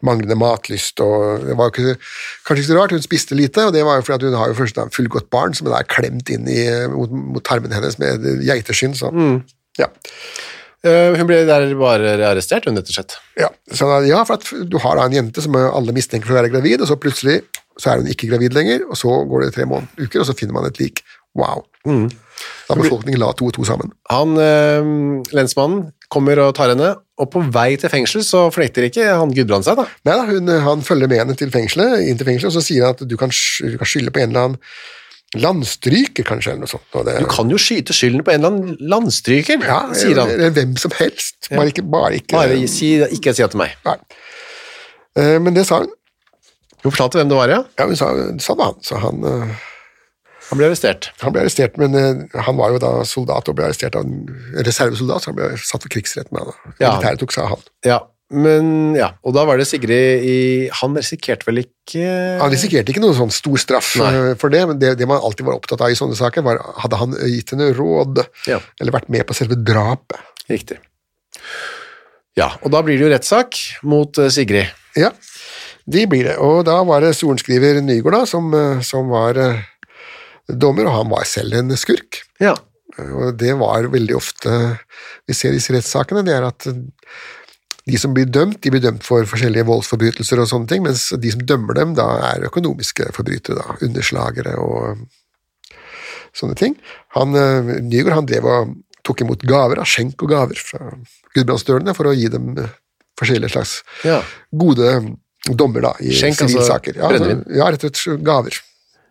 manglende 0.06 0.38
matlyst, 0.40 1.00
og 1.04 1.44
det 1.48 1.58
var 1.60 1.72
ikke, 1.74 1.98
kanskje 2.48 2.62
ikke 2.64 2.70
så 2.72 2.78
rart, 2.78 2.96
hun 2.96 3.04
spiste 3.04 3.36
lite, 3.38 3.66
og 3.68 3.74
det 3.76 3.84
var 3.86 4.00
jo 4.00 4.06
fordi 4.08 4.30
hun 4.32 4.40
har 4.40 4.52
jo 4.52 4.58
først 4.58 4.80
et 4.80 4.96
fullgodt 4.96 5.30
barn 5.34 5.56
som 5.58 5.68
er 5.72 5.88
klemt 5.92 6.32
inn 6.34 6.48
i, 6.48 6.62
mot, 6.94 7.12
mot 7.36 7.44
tarmen 7.46 7.74
hennes 7.76 8.00
med 8.02 8.24
geiteskinn, 8.48 8.96
så 8.98 9.12
ja. 9.80 9.90
Eh, 10.84 11.16
Hun 11.16 11.28
ble 11.30 11.42
der 11.48 11.70
bare 11.80 12.16
arrestert, 12.28 12.68
hun, 12.68 12.80
rett 12.80 12.90
og 12.92 12.96
slett. 12.98 13.18
Ja, 13.40 13.50
så, 13.72 13.88
ja, 14.08 14.24
for 14.28 14.40
at 14.40 14.48
du 14.72 14.80
har 14.84 15.00
da 15.00 15.08
en 15.08 15.16
jente 15.16 15.44
som 15.44 15.56
alle 15.56 15.96
mistenker 15.96 16.28
for 16.28 16.36
å 16.38 16.42
være 16.42 16.52
gravid, 16.56 16.84
og 16.84 16.90
så 16.92 17.00
plutselig 17.00 17.42
så 17.80 17.94
er 17.94 18.04
hun 18.04 18.12
ikke 18.12 18.30
gravid 18.30 18.54
lenger, 18.56 18.84
og 18.88 19.00
så 19.00 19.14
går 19.30 19.48
det 19.48 19.54
tre 19.56 19.66
måneder, 19.70 20.08
uker, 20.08 20.22
og 20.22 20.28
så 20.30 20.36
finner 20.38 20.58
man 20.60 20.68
et 20.70 20.80
lik. 20.82 21.02
Wow. 21.40 21.64
Da 22.70 22.78
befolkningen 22.80 23.20
la 23.20 23.32
to 23.36 23.50
og 23.50 23.54
to 23.58 23.66
sammen. 23.68 23.92
Han, 24.12 24.38
eh, 24.40 24.86
lensmannen 25.36 25.92
kommer 26.14 26.40
og 26.46 26.56
tar 26.56 26.72
henne, 26.72 26.94
og 27.20 27.30
på 27.34 27.42
vei 27.54 27.76
til 27.78 27.92
fengsel 27.92 28.24
så 28.26 28.46
fornekter 28.54 28.88
ikke 28.88 29.06
han 29.20 29.34
Gudbrand 29.36 29.66
seg, 29.68 29.78
da. 29.80 29.86
Nei 30.08 30.16
da, 30.20 30.26
hun, 30.30 30.52
han 30.68 30.82
følger 30.86 31.10
med 31.12 31.24
henne 31.24 31.36
til 31.40 31.52
fengselet, 31.54 32.04
inn 32.08 32.18
til 32.20 32.30
fengselet, 32.30 32.54
og 32.54 32.58
så 32.60 32.66
sier 32.66 32.86
han 32.88 32.96
at 32.96 33.04
du 33.10 33.16
kan, 33.20 33.34
du 33.34 33.78
kan 33.82 33.90
skylde 33.90 34.14
på 34.16 34.24
en 34.24 34.32
eller 34.32 34.48
annen 34.48 34.60
landstryker, 35.34 36.26
kanskje, 36.28 36.54
eller 36.54 36.68
noe 36.68 36.70
sånt. 36.70 36.86
Det, 37.08 37.16
Du 37.24 37.30
kan 37.32 37.50
jo 37.50 37.58
skyte 37.62 37.96
skylden 37.96 38.24
på 38.26 38.34
en 38.36 38.44
eller 38.44 38.52
annen 38.54 38.78
landstryker, 38.92 39.64
ja, 39.66 39.80
sier 39.98 40.20
han. 40.22 40.30
Eller 40.30 40.54
hvem 40.54 40.76
som 40.78 40.94
helst, 41.00 41.50
bare 41.50 41.72
ikke, 41.74 41.86
bare 41.90 42.20
ikke 42.20 42.38
Bare 42.38 42.60
si, 42.70 42.94
ikke 43.18 43.34
si 43.34 43.42
det 43.42 43.50
til 43.56 43.62
meg. 43.64 43.74
Nei. 43.88 43.98
Eh, 45.18 45.38
Men 45.42 45.58
det 45.58 45.66
sa 45.70 45.82
hun. 45.84 45.92
Hun 46.84 46.92
fortalte 46.92 47.18
hvem 47.22 47.30
det 47.32 47.38
var, 47.40 47.50
ja. 47.50 47.62
Ja, 47.80 47.88
hun 47.90 47.98
sa, 47.98 48.12
sa 48.44 48.56
det 48.60 48.68
han, 48.70 48.82
så 48.86 49.00
han, 49.02 49.24
eh, 49.26 49.56
Han 50.54 50.62
ble 50.62 50.70
arrestert. 50.70 51.10
han 51.26 51.34
ble 51.34 51.42
arrestert, 51.48 51.76
men 51.82 51.98
eh, 51.98 52.39
han 52.46 52.58
var 52.62 52.76
jo 52.78 52.80
da 52.86 52.94
soldat 53.10 53.50
og 53.50 53.58
ble 53.58 53.66
arrestert 53.72 53.98
av 53.98 54.06
en 54.06 54.24
reservesoldat, 54.63 55.26
så 55.26 55.32
han 55.34 55.38
ble 55.42 55.52
satt 55.58 55.82
for 55.84 55.89
krigsretten. 55.98 56.38
Da. 56.38 56.74
Ja. 56.78 56.92
Militæret 56.94 57.24
tok 57.26 57.34
seg 57.34 57.48
av 57.48 57.56
han. 57.56 57.63
Ja, 57.89 57.98
men 58.34 58.94
ja, 58.98 59.12
og 59.26 59.34
da 59.36 59.44
var 59.46 59.60
det 59.62 59.66
Sigrid 59.70 60.24
i 60.26 60.38
Han 60.80 60.96
risikerte 60.98 61.46
vel 61.46 61.60
ikke 61.60 62.06
Han 62.39 62.50
risikerte 62.50 62.89
ikke 62.89 63.04
noen 63.04 63.13
sånn 63.13 63.34
stor 63.36 63.60
straff 63.62 63.92
Nei. 64.00 64.08
eh, 64.16 64.30
for 64.42 64.50
det, 64.50 64.62
men 64.72 64.80
det, 64.82 64.94
det 64.98 65.06
man 65.10 65.20
alltid 65.22 65.46
var 65.46 65.60
opptatt 65.60 65.84
av 65.86 65.92
i 65.94 65.98
sånne 66.00 66.18
saker, 66.18 66.42
var 66.48 66.62
hadde 66.82 66.98
han 67.02 67.13
gitt 67.30 67.54
henne 67.54 67.68
råd, 67.78 68.24
Ja. 68.50 68.58
eller 68.82 68.96
vært 68.96 69.12
med 69.13 69.28
på 69.30 69.36
selve 69.38 69.60
drapet. 69.60 70.18
Riktig. 70.50 70.80
Ja, 72.39 72.48
og 72.63 72.72
da 72.74 72.82
blir 72.82 72.98
det 72.98 73.06
jo 73.06 73.12
rettssak 73.13 73.60
mot 73.86 74.18
eh, 74.18 74.32
Sigrid. 74.34 74.72
Ja, 74.98 75.12
de 75.86 76.06
blir 76.10 76.26
det. 76.32 76.38
Og 76.42 76.63
da 76.66 76.80
var 76.88 77.04
det 77.06 77.13
sorenskriver 77.20 77.82
Nygaard 77.86 78.16
da, 78.18 78.24
som, 78.30 78.50
som 78.86 79.10
var 79.13 79.38
dommer, 80.48 80.90
og 80.90 80.98
han 81.00 81.12
var 81.12 81.28
selv 81.30 81.56
en 81.58 81.74
skurk. 81.80 82.24
Ja. 82.44 82.56
Og 83.00 83.38
det 83.40 83.56
var 83.58 83.88
veldig 83.90 84.16
ofte 84.18 84.58
vi 85.26 85.36
ser 85.38 85.54
i 85.54 85.58
disse 85.58 85.74
rettssakene, 85.74 86.26
det 86.26 86.36
er 86.36 86.46
at 86.46 86.68
de 87.84 88.00
som 88.00 88.14
blir 88.16 88.30
dømt, 88.32 88.62
de 88.64 88.72
blir 88.72 88.84
dømt 88.84 89.04
for 89.04 89.28
forskjellige 89.28 89.68
voldsforbrytelser 89.68 90.40
og 90.40 90.48
sånne 90.48 90.70
ting, 90.72 90.86
mens 90.86 91.10
de 91.20 91.34
som 91.34 91.42
dømmer 91.44 91.76
dem, 91.76 91.96
da 91.98 92.06
er 92.30 92.46
økonomiske 92.48 93.10
forbrytere, 93.16 93.60
da, 93.60 93.76
underslagere 93.84 94.54
og 94.62 95.04
sånne 96.34 96.56
ting. 96.60 96.78
Han, 97.18 97.36
eh, 97.36 97.74
Nygaard 97.84 98.22
han 98.22 98.30
drev 98.30 98.48
og 98.48 98.78
tok 99.04 99.26
imot 99.26 99.44
gaver, 99.44 99.82
av 99.84 99.90
skjenk 99.90 100.24
og 100.24 100.32
gaver 100.32 100.62
fra 100.64 100.94
gudbrandsdølene 101.36 101.96
for 101.98 102.08
å 102.08 102.16
gi 102.16 102.30
dem 102.32 102.54
eh, 102.56 102.72
forskjellige 103.20 103.52
slags 103.52 103.76
ja. 104.08 104.22
gode 104.50 104.96
dommer 105.52 105.90
da, 105.90 105.94
i 106.00 106.14
Skjenk, 106.16 106.40
altså 106.40 106.54
sivilsaker. 106.56 107.02
ja, 107.02 107.12
altså, 107.12 107.36
ja, 107.52 107.68
rett 107.68 107.84
og 107.84 108.00
slett 108.00 108.24
gaver. 108.24 108.60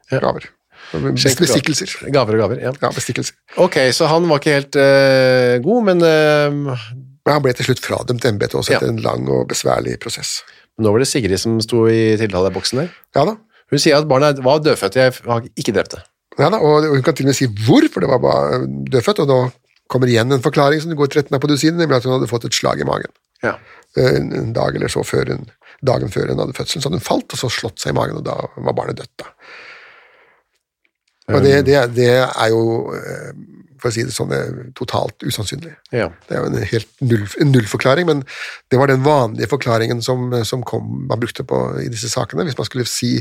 Ja. 0.08 0.22
Gaver. 0.24 0.48
Bestikkelser. 0.92 1.92
Gaver 2.12 2.36
og 2.36 2.42
gaver, 2.44 2.60
ja. 2.62 2.72
Ja, 2.82 2.90
bestikkelser. 2.92 3.34
Ok, 3.62 3.78
så 3.96 4.08
han 4.10 4.26
var 4.30 4.40
ikke 4.42 4.56
helt 4.58 4.76
uh, 4.78 5.56
god, 5.64 5.84
men 5.88 6.02
uh, 6.04 6.82
Men 7.22 7.36
han 7.36 7.42
ble 7.44 7.52
til 7.54 7.68
slutt 7.70 7.80
fradømt 7.84 8.24
embetet 8.28 8.58
også 8.58 8.74
Ja. 8.74 8.78
etter 8.80 8.90
en 8.92 9.00
lang 9.04 9.28
og 9.30 9.48
besværlig 9.52 9.98
prosess. 10.02 10.42
nå 10.82 10.90
var 10.90 10.98
det 10.98 11.08
Sigrid 11.08 11.38
som 11.38 11.60
sto 11.62 11.84
i 11.88 12.16
tiltaleboksen 12.18 12.80
der. 12.82 12.88
Ja 13.14 13.24
da, 13.28 13.36
Hun 13.70 13.78
sier 13.80 13.96
at 14.00 14.08
barnet 14.10 14.40
var 14.44 14.58
dødfødt, 14.60 14.96
jeg 14.96 15.12
har 15.26 15.42
ikke 15.56 15.72
drept 15.76 15.94
det. 15.96 16.02
ja 16.38 16.48
da 16.50 16.58
og 16.58 16.84
hun 16.90 17.02
kan 17.02 17.14
til 17.14 17.24
og 17.26 17.30
med 17.32 17.36
si 17.38 17.46
hvor, 17.46 17.86
for 17.92 18.00
det 18.04 18.08
var 18.10 18.18
bare 18.24 18.62
dødfødt, 18.90 19.20
og 19.24 19.28
nå 19.28 19.38
kommer 19.92 20.08
igjen 20.08 20.32
en 20.32 20.42
forklaring 20.42 20.80
som 20.80 20.90
det 20.90 20.96
går 20.98 21.08
13 21.12 21.34
av 21.36 21.40
på 21.40 21.48
dusinen, 21.52 21.76
nemlig 21.78 21.96
at 22.00 22.04
hun 22.08 22.14
hadde 22.18 22.28
fått 22.30 22.44
et 22.48 22.54
slag 22.56 22.80
i 22.80 22.84
magen. 22.88 23.12
Ja. 23.44 23.56
Eh, 23.96 24.16
En, 24.16 24.32
en 24.32 24.52
dag 24.56 24.74
eller 24.74 24.88
så 24.88 25.02
før 25.04 25.28
hun, 25.34 25.46
dagen 25.84 26.08
før 26.10 26.30
hun 26.32 26.38
hadde 26.40 26.54
fødselen, 26.56 26.80
så 26.82 26.88
hadde 26.88 27.00
hun 27.02 27.04
falt, 27.04 27.32
og 27.32 27.38
så 27.38 27.50
slått 27.52 27.78
seg 27.82 27.92
i 27.92 27.98
magen, 27.98 28.16
og 28.16 28.24
da 28.24 28.36
var 28.56 28.72
barnet 28.78 28.96
dødt. 28.96 29.12
da. 29.20 29.26
Og 31.30 31.42
det, 31.44 31.58
det, 31.68 31.78
det 31.94 32.12
er 32.18 32.48
jo, 32.50 32.62
eh, 32.96 33.30
for 33.82 33.90
å 33.90 33.94
si 33.94 34.02
det 34.06 34.14
sånn, 34.14 34.32
eh, 34.34 34.64
totalt 34.78 35.22
usannsynlig. 35.22 35.74
Ja. 35.94 36.08
Det 36.26 36.34
er 36.34 36.42
jo 36.42 36.50
en 36.50 36.66
helt 36.72 36.90
null, 37.04 37.22
en 37.42 37.52
nullforklaring, 37.54 38.08
men 38.08 38.24
det 38.72 38.80
var 38.80 38.90
den 38.90 39.04
vanlige 39.06 39.50
forklaringen 39.52 40.02
som, 40.02 40.32
som 40.48 40.64
kom, 40.66 41.06
man 41.10 41.22
brukte 41.22 41.46
på 41.46 41.60
i 41.84 41.86
disse 41.92 42.10
sakene. 42.10 42.48
Hvis 42.48 42.58
man 42.58 42.68
skulle 42.68 42.88
si 42.90 43.14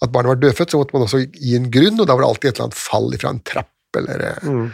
at 0.00 0.14
barnet 0.14 0.36
var 0.36 0.40
dødfødt, 0.44 0.70
så 0.70 0.82
måtte 0.82 0.96
man 0.96 1.08
også 1.08 1.24
gi 1.26 1.58
en 1.58 1.68
grunn, 1.74 1.98
og 1.98 2.06
da 2.06 2.14
var 2.14 2.26
det 2.26 2.30
alltid 2.30 2.52
et 2.52 2.56
eller 2.56 2.70
annet 2.70 2.80
fall 2.84 3.12
fra 3.18 3.34
en 3.34 3.44
trapp, 3.52 3.76
eller 3.98 4.26
mm. 4.46 4.64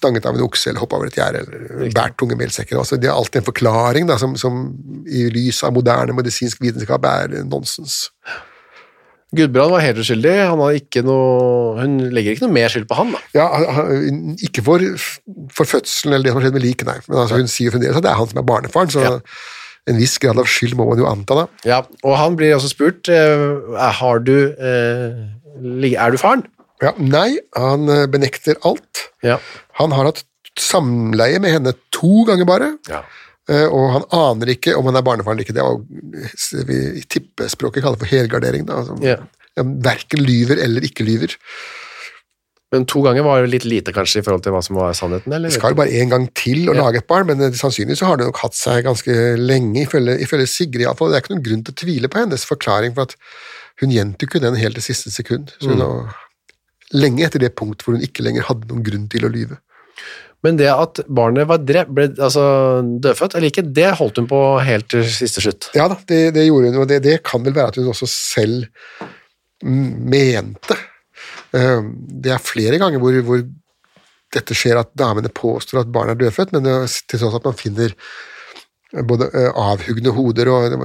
stanget 0.00 0.28
av 0.28 0.38
en 0.38 0.48
okse, 0.48 0.70
eller 0.70 0.80
hoppet 0.80 1.00
over 1.00 1.12
et 1.12 1.20
gjerde, 1.20 1.44
eller 1.44 1.96
bært 1.96 2.16
tunge 2.20 2.40
melsekker. 2.40 2.80
Altså, 2.80 2.96
det 2.96 3.12
er 3.12 3.16
alltid 3.16 3.42
en 3.42 3.50
forklaring 3.52 4.08
da, 4.08 4.16
som, 4.20 4.36
som 4.40 4.70
i 5.04 5.28
lys 5.32 5.60
av 5.68 5.76
moderne 5.76 6.16
medisinsk 6.16 6.64
vitenskap 6.64 7.04
er 7.08 7.42
nonsens. 7.44 8.06
Gudbrand 9.36 9.70
var 9.74 9.82
helt 9.84 9.98
uskyldig, 10.00 10.30
han 10.48 10.56
hadde 10.62 10.78
ikke 10.80 11.02
noe, 11.04 11.74
hun 11.82 11.98
legger 12.16 12.32
ikke 12.32 12.46
noe 12.46 12.54
mer 12.56 12.70
skyld 12.72 12.86
på 12.88 12.96
han 12.96 13.10
da. 13.12 13.18
Ja, 13.36 13.46
han- 13.76 14.36
Ikke 14.40 14.62
for, 14.64 14.80
for 15.52 15.68
fødselen 15.68 16.14
eller 16.14 16.24
det 16.24 16.32
som 16.32 16.40
har 16.40 16.46
skjedd 16.48 16.56
med 16.56 16.64
liket, 16.64 16.86
nei. 16.88 16.98
Men 17.08 17.18
altså, 17.24 17.36
hun 17.36 17.50
sier 17.52 17.70
fremdeles 17.74 17.96
at 18.00 18.02
det 18.06 18.10
er 18.10 18.16
han 18.22 18.28
som 18.30 18.38
er 18.40 18.46
barnefaren, 18.48 18.88
så 18.94 19.02
Ja. 19.04 19.18
en 19.88 19.98
viss 20.00 20.16
grad 20.18 20.38
av 20.40 20.48
skyld 20.48 20.74
må 20.76 20.86
man 20.88 20.98
jo 20.98 21.06
anta, 21.10 21.34
da. 21.34 21.46
Ja, 21.64 21.82
og 22.04 22.16
han 22.16 22.36
blir 22.36 22.54
også 22.56 22.72
spurt, 22.72 23.08
eh, 23.08 23.92
har 24.00 24.18
du, 24.20 24.54
eh, 24.56 25.92
er 25.92 26.10
du 26.10 26.16
faren? 26.16 26.46
Ja, 26.80 26.92
nei, 26.96 27.38
han 27.56 27.88
eh, 27.88 28.06
benekter 28.06 28.56
alt. 28.64 29.08
Ja. 29.22 29.38
Han 29.74 29.90
har 29.92 30.04
hatt 30.04 30.24
samleie 30.58 31.38
med 31.40 31.52
henne 31.52 31.74
to 31.92 32.24
ganger 32.24 32.46
bare, 32.46 32.78
Ja. 32.88 33.02
Eh, 33.48 33.66
og 33.66 33.90
han 33.96 34.06
aner 34.14 34.54
ikke 34.54 34.76
om 34.78 34.88
han 34.90 35.00
er 35.00 35.06
barnefaren 35.06 35.36
eller 35.38 35.46
ikke. 35.46 35.56
Det 35.56 35.64
er 35.64 35.74
hva 35.74 36.68
vi 36.68 36.78
i 37.00 37.04
tippespråket 37.08 37.84
kaller 37.84 38.00
for 38.00 38.10
helgardering. 38.10 38.68
Da. 38.68 38.82
Altså, 38.82 38.98
Ja. 39.04 39.18
Verken 39.58 40.22
lyver 40.22 40.60
eller 40.62 40.84
ikke 40.86 41.02
lyver. 41.02 41.34
Men 42.70 42.84
to 42.84 43.00
ganger 43.00 43.24
var 43.24 43.40
jo 43.40 43.48
litt 43.48 43.64
lite 43.64 43.94
kanskje 43.96 44.20
i 44.20 44.24
forhold 44.24 44.42
til 44.44 44.52
hva 44.52 44.60
som 44.64 44.76
var 44.76 44.92
sannheten, 44.96 45.32
eller? 45.32 45.48
Det 45.48 45.56
skal 45.56 45.72
jo 45.72 45.78
bare 45.80 45.94
én 45.96 46.10
gang 46.12 46.26
til 46.36 46.68
å 46.68 46.74
Ja. 46.76 46.84
lage 46.84 47.00
et 47.00 47.06
barn, 47.08 47.26
men 47.26 47.40
eh, 47.40 47.50
sannsynligvis 47.56 48.02
så 48.02 48.10
har 48.10 48.18
det 48.18 48.26
nok 48.28 48.42
hatt 48.44 48.54
seg 48.54 48.84
ganske 48.84 49.14
lenge, 49.40 49.86
ifølge, 49.86 50.18
ifølge 50.20 50.46
Sigrid 50.46 50.84
iallfall. 50.84 51.08
Det 51.08 51.16
er 51.16 51.24
ikke 51.24 51.34
noen 51.34 51.46
grunn 51.48 51.64
til 51.64 51.72
å 51.72 51.80
tvile 51.80 52.08
på 52.12 52.20
hennes 52.20 52.44
forklaring, 52.44 52.94
for 52.94 53.08
at 53.08 53.16
hun 53.80 53.90
gjentok 53.94 54.34
jo 54.34 54.40
den 54.40 54.58
helt 54.60 54.76
til 54.76 54.84
siste 54.90 55.10
sekund. 55.10 55.54
Så 55.62 55.72
hun 55.72 55.80
mm. 55.80 56.12
lenge 56.92 57.24
etter 57.24 57.40
det 57.40 57.54
punkt 57.56 57.82
hvor 57.82 57.96
hun 57.96 58.04
ikke 58.04 58.26
lenger 58.26 58.44
hadde 58.50 58.68
noen 58.68 58.84
grunn 58.84 59.08
til 59.08 59.24
å 59.24 59.32
lyve. 59.32 59.56
Men 60.46 60.58
det 60.60 60.68
at 60.70 61.00
barnet 61.10 61.48
var 61.50 61.64
drept, 61.66 61.90
ble 61.96 62.04
altså 62.14 62.44
dødfødt 63.02 63.34
eller 63.34 63.50
ikke, 63.50 63.64
det 63.74 63.88
holdt 63.98 64.20
hun 64.20 64.28
på 64.30 64.42
helt 64.62 64.86
til 64.92 65.02
siste 65.10 65.42
slutt. 65.42 65.70
Ja 65.74 65.88
da, 65.90 65.96
det, 66.06 66.20
det 66.36 66.46
gjorde 66.46 66.70
hun, 66.70 66.80
og 66.84 66.90
det, 66.90 67.00
det 67.06 67.16
kan 67.26 67.42
vel 67.46 67.56
være 67.56 67.72
at 67.72 67.80
hun 67.80 67.90
også 67.90 68.06
selv 68.10 68.68
mente. 69.64 70.78
Eh, 71.56 71.80
Det 72.22 72.30
er 72.34 72.44
flere 72.44 72.78
ganger 72.78 73.02
hvor, 73.02 73.18
hvor 73.26 73.42
dette 74.34 74.54
skjer 74.54 74.78
at 74.78 74.94
damene 74.98 75.30
påstår 75.32 75.82
at 75.82 75.92
barnet 75.92 76.14
er 76.18 76.26
dødfødt, 76.26 76.54
men 76.54 76.66
til 76.86 77.18
tross 77.22 77.38
at 77.40 77.46
man 77.48 77.58
finner 77.58 77.94
både 79.08 79.28
eh, 79.36 79.50
avhugne 79.52 80.12
hoder 80.16 80.48
og 80.52 80.76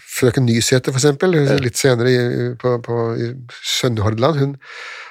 Frøken 0.00 0.46
Nysæter, 0.48 0.94
for 0.94 1.00
eksempel, 1.00 1.36
litt 1.60 1.76
senere 1.80 2.12
i, 2.12 2.50
på, 2.60 2.76
på, 2.84 3.00
i 3.20 3.30
Sønderhordland, 3.74 4.40
hun 4.40 4.54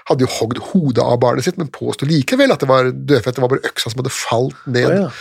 hadde 0.10 0.26
jo 0.26 0.34
hogd 0.40 0.62
hodet 0.72 1.06
av 1.06 1.20
barnet 1.22 1.46
sitt, 1.46 1.60
men 1.62 1.72
påsto 1.72 2.08
likevel 2.10 2.52
at 2.52 2.64
det 2.64 2.70
var 2.72 2.90
dødfødt. 2.92 3.38
Det 3.38 3.44
var 3.44 3.54
bare 3.54 3.70
øksa 3.70 3.92
som 3.92 4.02
hadde 4.02 4.14
falt 4.16 4.66
ned 4.68 4.90
Å, 4.90 4.96
ja. 5.06 5.12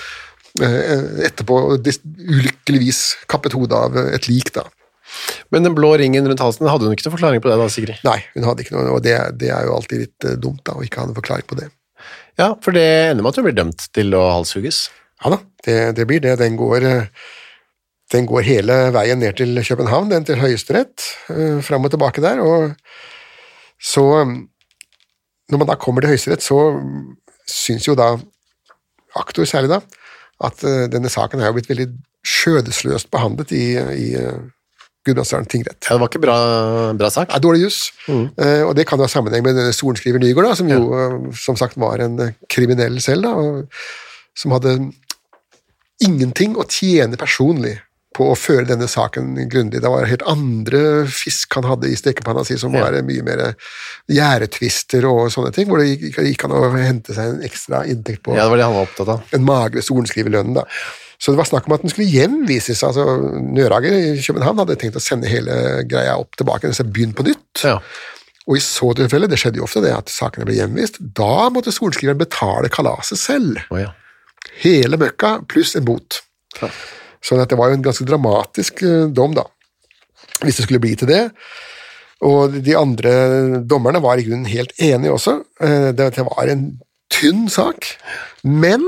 eh, 0.66 1.27
etterpå, 1.29 1.59
og 1.75 1.90
ulykkeligvis 1.92 3.03
kappet 3.31 3.59
hodet 3.59 3.79
av 3.79 4.01
et 4.09 4.31
lik, 4.31 4.55
da. 4.57 4.66
Men 5.53 5.68
den 5.68 5.77
blå 5.77 5.92
ringen 6.01 6.27
rundt 6.29 6.40
halsen, 6.40 6.70
hadde 6.70 6.88
hun 6.88 6.96
ikke 6.96 7.07
noen 7.07 7.16
forklaring 7.18 7.44
på 7.44 7.53
det 7.53 7.61
da, 7.61 7.68
Sigrid? 7.70 8.01
Nei, 8.09 8.18
hun 8.33 8.48
hadde 8.48 8.64
ikke 8.64 8.79
noe, 8.79 8.96
og 8.96 9.05
det, 9.05 9.18
det 9.38 9.53
er 9.53 9.68
jo 9.68 9.77
alltid 9.77 10.07
litt 10.07 10.29
eh, 10.29 10.40
dumt 10.40 10.64
da, 10.64 10.79
å 10.79 10.87
ikke 10.87 11.03
ha 11.03 11.11
en 11.11 11.20
forklaring 11.20 11.48
på 11.51 11.61
det. 11.61 11.68
Ja, 12.40 12.55
for 12.64 12.75
det 12.75 12.88
ender 13.12 13.20
med 13.20 13.35
at 13.35 13.38
hun 13.38 13.46
blir 13.46 13.59
dømt 13.59 13.87
til 13.92 14.16
å 14.16 14.25
halshugges. 14.38 14.87
Ja 15.23 15.31
da, 15.31 15.39
det, 15.67 15.79
det 15.99 16.07
blir 16.11 16.23
det. 16.23 16.37
Den 16.41 16.57
går, 16.59 16.87
eh, 16.89 17.27
den 18.13 18.27
går 18.29 18.47
hele 18.47 18.79
veien 18.95 19.23
ned 19.23 19.39
til 19.39 19.63
København, 19.63 20.11
den 20.11 20.27
til 20.27 20.41
Høyesterett, 20.43 21.07
eh, 21.31 21.61
fram 21.65 21.87
og 21.87 21.95
tilbake 21.95 22.25
der, 22.25 22.43
og 22.43 22.75
så 23.83 24.25
mm, 24.25 24.49
Når 25.51 25.59
man 25.59 25.69
da 25.69 25.75
kommer 25.75 26.01
til 26.01 26.09
Høyesterett, 26.09 26.43
så 26.43 26.79
mm, 26.79 27.17
syns 27.51 27.85
jo 27.85 27.95
da 27.99 28.15
aktor 29.19 29.45
særlig 29.45 29.69
da, 29.69 29.81
at 30.41 30.63
eh, 30.65 30.87
denne 30.89 31.11
saken 31.13 31.41
er 31.41 31.51
jo 31.51 31.57
blitt 31.59 31.69
veldig 31.69 31.89
skjødesløst 32.25 33.11
behandlet 33.13 33.53
i, 33.53 33.67
i 33.77 34.07
Gudbrandsdalen 35.05 35.51
tingrett. 35.51 35.83
Ja, 35.83 35.97
det 35.97 36.01
var 36.01 36.09
ikke 36.09 36.23
bra, 36.23 36.37
bra 36.95 37.11
sak. 37.11 37.35
Er 37.35 37.43
dårlig 37.43 37.65
juss, 37.67 37.81
eh, 38.09 38.63
og 38.63 38.77
det 38.79 38.87
kan 38.89 39.03
jo 39.03 39.05
ha 39.05 39.11
sammenheng 39.11 39.45
med 39.45 39.59
denne 39.59 39.75
sorenskriver 39.77 40.23
Nygaard, 40.23 40.49
da, 40.49 40.57
som 40.57 40.71
jo 40.71 40.81
ja. 40.95 41.11
som 41.43 41.59
sagt 41.59 41.77
var 41.77 42.01
en 42.01 42.17
kriminell 42.49 43.01
selv, 43.03 43.27
da, 43.27 43.35
og 43.35 44.39
som 44.39 44.55
hadde 44.55 44.79
ingenting 46.05 46.57
å 46.59 46.67
tjene 46.69 47.19
personlig 47.21 47.79
på 48.12 48.27
å 48.29 48.37
føre 48.37 48.67
denne 48.69 48.85
saken 48.91 49.31
grundig. 49.49 49.81
Det 49.81 49.88
var 49.88 50.05
helt 50.05 50.25
andre 50.29 51.07
fisk 51.09 51.55
han 51.57 51.65
hadde 51.65 51.88
i 51.88 51.97
stekepanna 51.97 52.43
si, 52.45 52.59
som 52.61 52.75
var 52.77 52.93
mye 53.09 53.25
mer 53.25 53.55
gjerdetvister 54.12 55.07
og 55.09 55.31
sånne 55.33 55.53
ting, 55.57 55.69
hvor 55.71 55.81
det 55.81 55.95
gikk, 55.95 56.19
gikk 56.29 56.45
an 56.45 56.57
å 56.59 56.67
hente 56.77 57.17
seg 57.17 57.31
en 57.33 57.47
ekstra 57.47 57.85
inntekt 57.88 58.25
på 58.27 58.37
Ja, 58.37 58.45
det 58.45 58.53
var 58.53 58.61
det 58.61 58.67
han 58.69 58.77
var 58.77 58.88
opptatt 58.91 59.15
av. 59.15 59.23
en 59.33 59.47
magre 59.49 59.85
sorenskriverlønn. 59.85 60.53
da. 60.59 60.67
Så 61.23 61.33
det 61.33 61.38
var 61.38 61.49
snakk 61.49 61.69
om 61.69 61.77
at 61.77 61.85
den 61.87 61.93
skulle 61.93 62.11
hjemvises. 62.11 62.83
altså 62.83 63.07
Nørager 63.41 63.95
i 63.95 64.21
København 64.21 64.59
hadde 64.65 64.77
tenkt 64.77 64.99
å 64.99 65.05
sende 65.05 65.31
hele 65.31 65.85
greia 65.88 66.19
opp 66.19 66.37
tilbake, 66.37 66.73
så 66.75 66.85
begynn 66.85 67.15
på 67.15 67.25
nytt. 67.31 67.62
Ja. 67.62 67.79
Og 68.51 68.59
i 68.59 68.61
så 68.61 68.91
tilfelle, 68.99 69.29
det 69.31 69.38
skjedde 69.38 69.61
jo 69.61 69.69
ofte 69.69 69.81
det 69.85 69.95
at 69.95 70.11
sakene 70.11 70.45
ble 70.49 70.57
hjemvist, 70.59 70.99
da 71.15 71.47
måtte 71.55 71.71
sorenskriveren 71.73 72.19
betale 72.19 72.69
kalaset 72.75 73.21
selv. 73.21 73.61
Oh, 73.71 73.79
ja. 73.79 73.93
Hele 74.63 74.99
møkka 75.01 75.39
pluss 75.51 75.77
en 75.79 75.87
bot. 75.87 76.23
Ja. 76.61 76.71
At 77.33 77.51
det 77.51 77.59
var 77.59 77.71
jo 77.71 77.79
en 77.79 77.85
ganske 77.85 78.07
dramatisk 78.07 78.83
eh, 78.87 79.07
dom, 79.15 79.37
da. 79.39 79.47
Hvis 80.43 80.59
det 80.59 80.67
skulle 80.67 80.83
bli 80.83 80.97
til 80.99 81.11
det. 81.11 81.23
Og 82.27 82.55
de 82.63 82.77
andre 82.79 83.13
dommerne 83.67 84.03
var 84.03 84.19
i 84.19 84.27
grunnen 84.27 84.51
helt 84.51 84.75
enige 84.79 85.15
også. 85.15 85.41
Eh, 85.63 85.91
Det, 85.95 86.19
var 86.19 86.51
en 86.51 86.81
tynn 87.13 87.49
sak, 87.49 87.87
men 88.43 88.83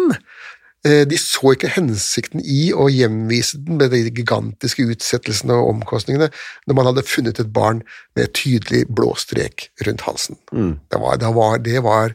eh, 0.86 1.04
de 1.06 1.18
så 1.18 1.54
ikke 1.54 1.72
hensikten 1.76 2.40
i 2.40 2.72
å 2.72 2.88
hjemvise 2.90 3.58
den 3.62 3.78
med 3.78 3.90
de 3.94 4.04
gigantiske 4.10 4.86
utsettelsene 4.86 5.54
og 5.54 5.74
omkostningene 5.74 6.30
når 6.66 6.78
man 6.78 6.90
hadde 6.90 7.06
funnet 7.06 7.40
et 7.42 7.52
barn 7.52 7.82
med 8.16 8.32
tydelig 8.34 8.86
blå 8.88 9.12
strek 9.18 9.68
rundt 9.86 10.06
halsen. 10.08 10.38
Det 10.90 11.00
var, 11.02 11.18
det 11.20 11.34
var, 11.34 11.58
det 11.58 11.82
var 11.84 12.14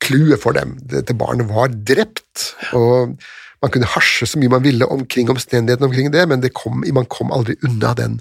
clouet 0.00 0.40
for 0.42 0.56
dem. 0.56 0.76
Dette 0.90 1.16
barnet 1.16 1.48
var 1.50 1.72
drept, 1.72 2.50
og 2.76 3.16
man 3.60 3.72
kunne 3.72 3.88
hasje 3.92 4.28
så 4.28 4.40
mye 4.40 4.52
man 4.52 4.64
ville 4.64 4.88
omkring 4.88 5.30
omstendighetene 5.32 5.90
omkring 5.90 6.10
det, 6.14 6.26
men 6.30 6.42
det 6.44 6.54
kom, 6.56 6.84
man 6.96 7.08
kom 7.12 7.32
aldri 7.34 7.58
unna 7.66 7.92
den 7.98 8.20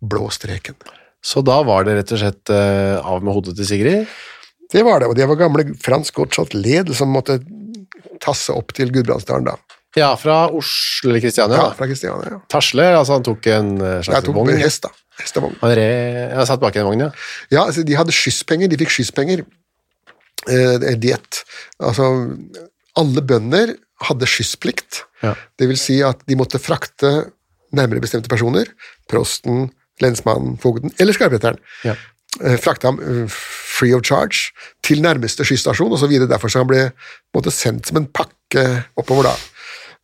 blå 0.00 0.28
streken. 0.32 0.76
Så 1.24 1.42
da 1.44 1.58
var 1.66 1.84
det 1.84 1.98
rett 1.98 2.12
og 2.16 2.22
slett 2.22 2.52
uh, 2.52 3.00
av 3.04 3.24
med 3.24 3.36
hodet 3.36 3.56
til 3.58 3.68
Sigrid? 3.68 4.12
Det 4.70 4.84
var 4.86 5.02
det, 5.02 5.10
og 5.10 5.16
det 5.18 5.26
var 5.28 5.40
gamle 5.40 5.66
Frans 5.82 6.12
Gottschalk 6.14 6.54
Led 6.54 6.92
som 6.96 7.12
måtte 7.12 7.40
tasse 8.22 8.54
opp 8.54 8.72
til 8.76 8.92
Gudbrandsdalen 8.94 9.48
da. 9.50 9.56
Ja, 9.98 10.12
fra 10.20 10.44
Oslo 10.54 11.10
eller 11.10 11.22
Kristiania. 11.24 11.58
Ja, 11.58 11.70
fra 11.74 11.88
Kristiania, 11.90 12.36
ja. 12.36 12.40
Tasle, 12.52 12.84
altså 12.94 13.16
han 13.16 13.24
tok 13.26 13.48
en 13.50 13.72
eh, 13.80 13.96
slags 14.04 14.20
Jeg 14.20 14.26
tok 14.28 14.36
vogn. 14.38 14.52
hest, 14.60 14.86
da. 14.86 14.92
Hestevogn. 15.20 15.56
Han 15.64 15.72
re... 15.76 15.88
Ja, 16.30 16.44
satt 16.48 16.62
bak 16.62 16.76
i 16.76 16.82
en 16.82 16.86
vogn, 16.86 17.02
ja. 17.08 17.10
Ja, 17.50 17.64
altså, 17.64 17.82
de 17.86 17.96
hadde 17.98 18.14
skysspenger, 18.14 18.70
de 18.70 18.78
fikk 18.80 18.94
skysspenger. 18.94 19.42
Eh, 20.48 20.96
diett. 20.96 21.42
Altså, 21.82 22.06
alle 22.96 23.22
bønder 23.22 23.74
hadde 24.08 24.28
skyssplikt. 24.28 25.02
Ja. 25.24 25.34
Det 25.60 25.68
vil 25.68 25.78
si 25.80 25.98
at 26.06 26.22
de 26.28 26.38
måtte 26.40 26.60
frakte 26.62 27.10
nærmere 27.76 28.00
bestemte 28.02 28.30
personer, 28.32 28.70
prosten, 29.10 29.68
lensmannen, 30.00 30.56
fogden 30.62 30.94
eller 30.98 31.12
skarpretteren. 31.16 31.60
Ja. 31.84 31.94
Eh, 32.40 32.56
Frakte 32.62 32.88
ham 32.88 33.00
eh, 33.04 33.24
free 33.30 33.92
of 33.96 34.04
charge 34.06 34.54
til 34.86 35.02
nærmeste 35.04 35.44
skysstasjon 35.46 35.92
osv. 35.92 36.16
Derfor 36.30 36.52
så 36.52 36.62
han 36.64 36.70
ble 36.70 36.86
på 37.34 37.44
sendt 37.52 37.90
som 37.90 38.00
en 38.00 38.08
pakke 38.08 38.64
oppover 38.98 39.28
da. 39.28 39.34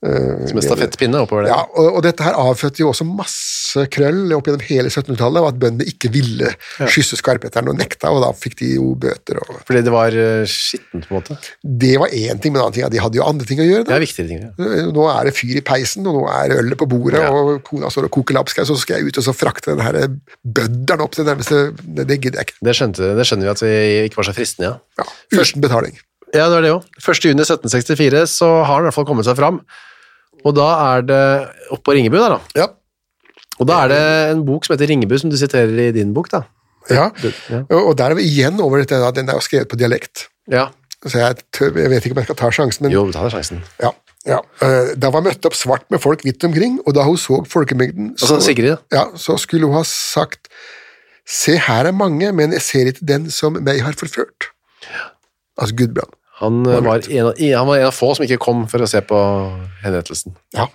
Eh, 0.05 0.43
Som 0.47 0.59
en 0.61 0.63
stafettpinne 0.63 1.23
oppover 1.25 1.47
det. 1.47 1.51
Ja, 1.55 1.63
og, 1.73 1.87
og 1.97 2.03
dette 2.05 2.23
her 2.23 2.37
avfødte 2.37 2.83
jo 2.83 2.91
også 2.91 3.07
masse 3.09 3.87
krøll 3.91 4.35
opp 4.37 4.45
gjennom 4.47 4.61
hele 4.69 4.91
1700-tallet, 4.93 5.41
og 5.41 5.49
at 5.49 5.61
bøndene 5.63 5.87
ikke 5.89 6.11
ville 6.13 6.51
skysse 6.85 7.17
skarpheteren 7.17 7.71
og 7.73 7.79
nekta, 7.81 8.11
og 8.13 8.21
da 8.23 8.29
fikk 8.37 8.59
de 8.61 8.69
jo 8.75 8.91
bøter. 9.01 9.41
Og 9.41 9.63
Fordi 9.67 9.81
det 9.87 9.95
var 9.95 10.13
eh, 10.21 10.45
skittent, 10.53 11.09
på 11.09 11.15
en 11.15 11.19
måte. 11.23 11.39
det 11.65 11.95
var 12.03 12.13
én 12.13 12.37
ting, 12.45 12.53
men 12.53 12.61
en 12.61 12.67
annen 12.67 12.77
ting 12.77 12.85
ja, 12.85 12.91
de 12.93 13.01
hadde 13.07 13.17
jo 13.17 13.25
andre 13.25 13.49
ting 13.49 13.63
å 13.65 13.67
gjøre. 13.67 13.87
Det 13.89 13.95
Da. 13.95 13.97
er 13.97 14.05
viktige 14.05 14.29
ting. 14.29 14.45
Ja. 14.45 14.87
Nå 14.93 15.07
er 15.15 15.31
det 15.31 15.35
fyr 15.39 15.57
i 15.57 15.65
peisen, 15.65 16.07
og 16.07 16.21
nå 16.21 16.27
er 16.29 16.57
ølet 16.61 16.77
på 16.85 16.89
bordet, 16.93 17.23
Ja. 17.25 17.33
og 17.33 17.63
kona 17.65 17.89
står 17.91 18.11
og 18.11 18.15
koker 18.21 18.37
lapskaus, 18.37 18.69
og 18.71 18.77
så 18.77 18.85
skal 18.85 19.01
jeg 19.01 19.09
ut 19.15 19.19
og 19.23 19.25
så 19.31 19.33
frakte 19.35 19.73
den 19.73 19.81
her 19.87 19.97
bødderen 20.45 21.01
opp 21.07 21.17
til 21.17 21.25
nærmeste 21.25 21.73
Det, 21.81 22.05
det 22.07 22.21
gidder 22.21 22.43
jeg 22.45 22.51
ikke. 22.53 22.61
Det 22.69 22.77
skjønner 22.77 23.49
vi 23.49 23.55
at 23.57 23.65
vi 23.65 23.73
ikke 24.11 24.21
var 24.21 24.29
så 24.29 24.37
fristende, 24.37 24.75
ja. 24.77 25.01
Ja, 25.01 25.41
uten 25.41 25.65
betaling. 25.65 25.97
Ja, 26.37 26.47
det 26.51 26.57
var 26.59 26.65
det 26.67 26.73
òg. 26.77 26.87
1.6.1764 27.03 28.25
så 28.31 28.49
har 28.63 28.75
han 28.77 28.85
i 28.85 28.89
hvert 28.91 28.97
fall 28.99 29.09
kommet 29.09 29.27
seg 29.29 29.39
fram. 29.39 29.61
Og 30.47 30.55
da 30.57 30.67
er 30.95 31.07
det 31.09 31.23
oppå 31.75 31.95
Ringebu, 31.97 32.19
der, 32.21 32.37
da. 32.37 32.61
Ja. 32.61 32.69
Og 33.59 33.67
da 33.71 33.79
er 33.87 33.93
det 33.95 34.01
en 34.35 34.43
bok 34.47 34.67
som 34.67 34.75
heter 34.77 34.91
Ringebu, 34.93 35.17
som 35.19 35.33
du 35.33 35.37
siterer 35.41 35.73
i 35.89 35.93
din 35.97 36.13
bok, 36.17 36.29
da. 36.33 36.43
ja. 36.93 37.09
Ja. 37.51 37.63
Og 37.81 37.95
der 37.99 38.13
er 38.13 38.19
vi 38.19 38.27
igjen 38.29 38.61
over 38.63 38.83
dette, 38.83 38.99
at 39.03 39.17
den 39.17 39.29
er 39.33 39.39
jo 39.41 39.45
skrevet 39.47 39.71
på 39.73 39.79
dialekt. 39.81 40.27
Ja. 40.53 40.69
Så 41.07 41.19
jeg, 41.21 41.39
tør, 41.55 41.73
jeg 41.79 41.91
vet 41.93 42.05
ikke 42.07 42.17
om 42.17 42.21
jeg 42.23 42.29
skal 42.31 42.39
ta 42.41 42.51
sjansen, 42.55 42.87
men 42.87 42.95
Jo, 42.95 43.05
ta 43.15 43.27
sjansen. 43.33 43.63
Ja, 43.83 43.91
ja. 44.27 44.39
Eh, 44.65 44.93
Da 44.99 45.11
var 45.15 45.23
møtt 45.27 45.45
opp 45.49 45.55
svart 45.55 45.85
med 45.93 46.01
folk 46.03 46.25
vidt 46.27 46.43
omkring, 46.47 46.79
og 46.87 46.95
da 46.97 47.05
hun 47.07 47.19
så 47.21 47.41
folkemengden, 47.47 48.13
Altså 48.17 48.39
Sigrid, 48.45 48.73
da. 48.77 48.79
ja, 48.97 49.05
så 49.19 49.37
skulle 49.39 49.67
hun 49.69 49.77
ha 49.79 49.85
sagt 49.87 50.49
Se, 51.27 51.57
her 51.59 51.89
er 51.91 51.95
mange, 51.97 52.29
men 52.33 52.53
jeg 52.55 52.63
ser 52.63 52.87
ikke 52.93 53.03
den 53.09 53.25
som 53.35 53.57
meg 53.59 53.81
har 53.83 53.97
forført. 53.99 54.47
Altså 55.59 55.75
Gudbrand. 55.75 56.13
Han, 56.43 56.63
eh, 56.69 56.81
var 56.85 57.01
en 57.09 57.27
av, 57.31 57.39
han 57.41 57.67
var 57.71 57.79
en 57.81 57.87
av 57.89 57.95
få 57.97 58.11
som 58.17 58.25
ikke 58.27 58.39
kom 58.43 58.67
for 58.69 58.85
å 58.85 58.89
se 58.91 59.01
på 59.01 59.19
henrettelsen. 59.85 60.35
Ja. 60.57 60.67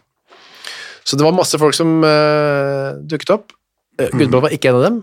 Så 1.05 1.17
det 1.17 1.25
var 1.25 1.33
masse 1.37 1.57
folk 1.61 1.73
som 1.77 1.99
uh, 2.05 2.93
dukket 3.09 3.33
opp. 3.33 3.53
Uh, 3.99 4.07
Gudbrand 4.13 4.45
var 4.45 4.53
ikke 4.55 4.69
en 4.71 4.79
av 4.79 4.85
dem. 4.87 4.99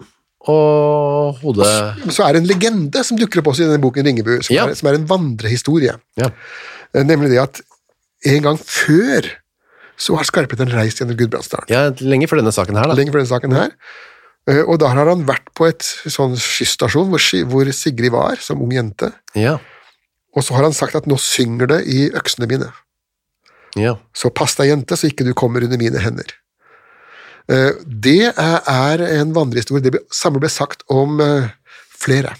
Og 0.48 1.38
hodet 1.42 1.66
Så 2.14 2.22
er 2.24 2.36
det 2.36 2.42
en 2.44 2.48
legende 2.48 3.02
som 3.04 3.18
dukker 3.18 3.42
opp 3.42 3.50
også 3.52 3.64
i 3.64 3.68
denne 3.68 3.82
boken 3.82 4.06
Ringebu, 4.06 4.36
som, 4.46 4.54
Ja. 4.54 4.66
er, 4.70 4.74
som 4.78 4.88
er 4.88 4.94
en 4.98 5.06
vandrehistorie. 5.10 5.96
Ja. 6.16 6.30
Eh, 6.94 7.02
Nemlig 7.04 7.32
det 7.34 7.40
at 7.42 7.60
en 8.26 8.42
gang 8.46 8.58
før 8.62 9.26
så 9.98 10.14
har 10.16 10.24
Skarpeten 10.24 10.70
reist 10.72 11.00
gjennom 11.02 11.18
Gudbrandsdalen. 11.18 11.66
ja, 11.68 11.90
lenge 12.00 12.28
før 12.30 12.38
denne 12.40 12.54
saken 12.54 12.78
her, 12.78 12.86
da. 12.86 12.94
lenge 12.94 13.10
før 13.10 13.24
denne 13.24 13.34
saken 13.34 13.52
her. 13.58 13.74
Eh, 14.48 14.62
Og 14.62 14.78
da 14.78 14.88
har 14.94 15.10
han 15.10 15.26
vært 15.26 15.50
på 15.58 15.66
et 15.68 15.82
sånn 16.06 16.38
skysstasjon 16.38 17.10
hvor, 17.10 17.18
hvor 17.50 17.72
Sigrid 17.74 18.12
var, 18.14 18.36
som 18.40 18.62
ung 18.62 18.70
jente. 18.72 19.12
Ja. 19.34 19.58
Og 20.36 20.44
så 20.44 20.54
har 20.58 20.66
han 20.68 20.76
sagt 20.76 20.94
at 20.98 21.06
nå 21.08 21.16
synger 21.18 21.66
det 21.70 21.80
i 21.88 22.10
øksene 22.12 22.46
mine. 22.50 22.72
ja. 23.76 23.94
Så 24.14 24.30
pass 24.34 24.54
deg, 24.58 24.68
jente, 24.72 24.96
så 24.96 25.08
ikke 25.08 25.24
du 25.26 25.32
kommer 25.34 25.64
under 25.64 25.78
mine 25.80 25.98
hender. 26.02 26.34
Eh, 27.48 27.72
Det 27.86 28.32
er 28.36 29.02
en 29.20 29.32
vandrehistorie. 29.34 29.80
Det 29.82 30.02
samme 30.12 30.40
ble 30.42 30.50
sagt 30.52 30.82
om 30.92 31.20
eh, 31.20 31.48
flere. 31.98 32.34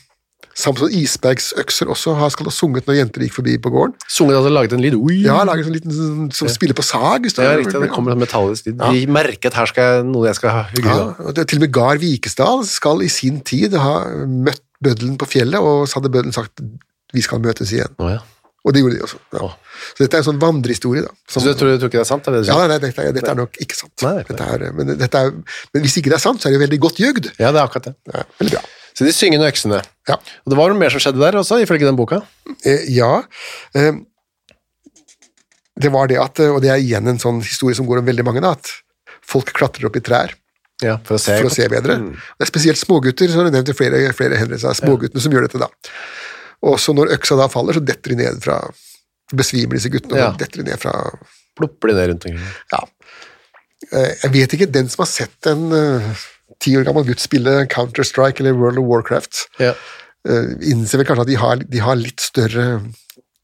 Samson 0.59 0.91
Isbergs 0.91 1.53
økser 1.57 1.87
også 1.87 2.17
har 2.19 2.33
skal 2.35 2.49
ha 2.49 2.51
sunget 2.51 2.89
når 2.89 2.97
jenter 2.99 3.23
gikk 3.23 3.37
forbi 3.37 3.53
på 3.63 3.71
gården. 3.71 3.93
Sunget 4.11 4.41
altså 4.41 4.51
laget 4.51 4.73
en 4.75 4.83
lyd. 4.83 4.97
Ui. 4.99 5.21
Ja, 5.23 5.45
laget 5.47 5.69
en 5.71 5.77
liten 5.77 6.31
som 6.35 6.49
spiller 6.51 6.75
på 6.75 6.83
sag. 6.83 7.29
Ja, 7.39 7.53
riktig. 7.57 7.79
Det 7.79 7.91
kommer 7.95 8.13
en 8.17 8.19
metallisk 8.19 8.67
lyd. 8.67 8.81
Ja. 8.83 8.91
De 8.91 9.07
merker 9.07 9.53
at 9.53 9.55
her 9.61 9.71
skal 9.71 9.87
jeg, 9.93 10.09
noe 10.11 10.27
jeg 10.27 10.35
skal 10.41 10.51
hugge 10.75 10.83
Ja, 10.91 11.05
og 11.23 11.37
det, 11.39 11.47
til 11.49 11.61
og 11.61 11.65
med 11.69 11.73
Gard 11.73 12.03
Vikesdal 12.03 12.67
skal 12.67 13.05
i 13.07 13.09
sin 13.09 13.39
tid 13.47 13.79
ha 13.79 14.01
møtt 14.27 14.61
bøddelen 14.83 15.15
på 15.19 15.27
fjellet, 15.31 15.63
og 15.63 15.87
så 15.91 15.99
hadde 16.01 16.11
bøddelen 16.11 16.35
sagt 16.35 16.59
vi 17.15 17.23
skal 17.25 17.41
møtes 17.45 17.73
igjen. 17.73 17.95
Oh, 18.03 18.11
ja. 18.13 18.21
Og 18.67 18.75
det 18.75 18.83
gjorde 18.83 18.99
de 18.99 19.05
også. 19.07 19.19
Ja. 19.33 19.49
Så 19.97 20.03
dette 20.05 20.19
er 20.19 20.23
en 20.25 20.27
sånn 20.27 20.41
vandrehistorie. 20.43 21.05
da. 21.07 21.13
Så 21.31 21.41
du 21.41 21.49
tror, 21.57 21.71
du 21.73 21.81
tror 21.81 21.89
ikke 21.89 22.01
det 22.01 22.05
er 22.05 22.09
sant? 22.11 22.27
Det 22.27 22.43
Ja, 22.49 22.57
nei, 22.69 22.81
dette, 22.83 23.05
dette 23.17 23.31
er 23.33 23.39
nok 23.39 23.55
ikke 23.63 23.79
sant. 23.79 23.95
Nei, 24.05 24.17
ikke 24.25 24.37
er, 24.45 24.65
men, 24.77 24.91
er, 24.99 25.31
men 25.73 25.85
hvis 25.87 25.97
ikke 26.01 26.11
det 26.13 26.19
er 26.19 26.25
sant, 26.25 26.43
så 26.43 26.49
er 26.49 26.53
det 26.53 26.59
jo 26.59 26.65
veldig 26.67 26.81
godt 26.83 27.01
jøgd. 27.01 27.31
ja, 27.39 27.53
det 27.55 27.63
er 27.63 27.65
akkurat 27.65 27.89
det. 27.89 27.95
Ja, 28.13 28.25
veldig 28.43 28.57
bra. 28.59 28.65
Så 28.99 29.07
de 29.07 29.15
syngende 29.15 29.47
øksene. 29.47 29.79
Ja. 30.11 30.17
Og 30.19 30.53
det 30.53 30.59
var 30.59 30.73
noe 30.75 30.81
mer 30.83 30.91
som 30.91 31.01
skjedde 31.01 31.23
der 31.23 31.39
også, 31.39 31.61
ifølge 31.63 31.87
den 31.87 31.97
boka. 31.97 32.19
Eh, 32.67 32.85
ja. 32.93 33.23
Eh, 33.79 33.93
det 35.79 35.93
var 35.95 36.11
det 36.11 36.19
at, 36.19 36.41
og 36.51 36.61
det 36.65 36.73
er 36.75 36.83
igjen 36.83 37.07
en 37.09 37.21
sånn 37.23 37.39
historie 37.47 37.79
som 37.79 37.87
går 37.87 38.03
om 38.03 38.09
veldig 38.11 38.27
mange, 38.27 38.43
da, 38.43 38.57
at 38.59 38.73
folk 39.29 39.53
klatrer 39.55 39.87
opp 39.87 39.97
i 39.97 40.03
trær 40.03 40.35
Ja, 40.83 40.97
for 41.07 41.15
å 41.15 41.23
se. 41.23 41.37
for 41.39 41.47
å 41.47 41.55
se 41.55 41.69
bedre. 41.71 42.01
Det 42.11 42.45
er 42.47 42.51
spesielt 42.51 42.81
smågutter, 42.81 43.31
som 43.31 43.45
har 43.45 43.53
nevnt 43.55 43.71
i 43.71 43.77
flere, 43.79 44.03
flere 44.19 44.41
hendelser, 44.41 44.75
småguttene 44.79 45.23
som 45.23 45.33
gjør 45.35 45.47
dette 45.47 45.63
da. 45.63 45.71
Og 46.63 46.79
så 46.83 46.95
når 46.97 47.13
øksa 47.19 47.37
da 47.39 47.47
faller, 47.53 47.75
så 47.79 47.85
detter 47.85 48.15
de 48.15 48.17
ned 48.25 48.41
fra 48.43 48.61
Besvimer 49.35 49.77
disse 49.77 49.91
guttene, 49.93 50.17
og 50.17 50.19
Ja. 50.19 50.31
detter 50.41 50.63
de 50.63 50.71
ned 50.71 50.81
fra 50.81 50.93
Plopper 51.59 51.89
de 51.91 51.95
ned 51.95 52.09
rundt 52.11 52.25
omkring. 52.27 52.41
Ja. 52.73 52.81
Eh, 53.93 54.15
Jeg 54.25 54.33
vet 54.33 54.55
ikke, 54.57 54.71
den 54.73 54.89
som 54.89 55.05
har 55.05 55.11
sett 55.11 55.47
en 55.47 55.71
eh, 55.73 56.15
ti 56.61 56.75
år 56.77 56.85
gammel 56.89 57.05
gutt 57.07 57.21
spille 57.23 57.67
Counter-Strike 57.71 58.41
eller 58.41 58.57
World 58.59 58.79
of 58.79 58.85
Warcraft, 58.91 59.45
Ja. 59.61 59.75
eh, 60.27 60.55
innser 60.73 60.99
vel 60.99 61.07
kanskje 61.07 61.21
at 61.27 61.27
de 61.33 61.35
har, 61.37 61.57
de 61.57 61.79
har 61.79 61.95
litt 61.97 62.21
større 62.21 62.83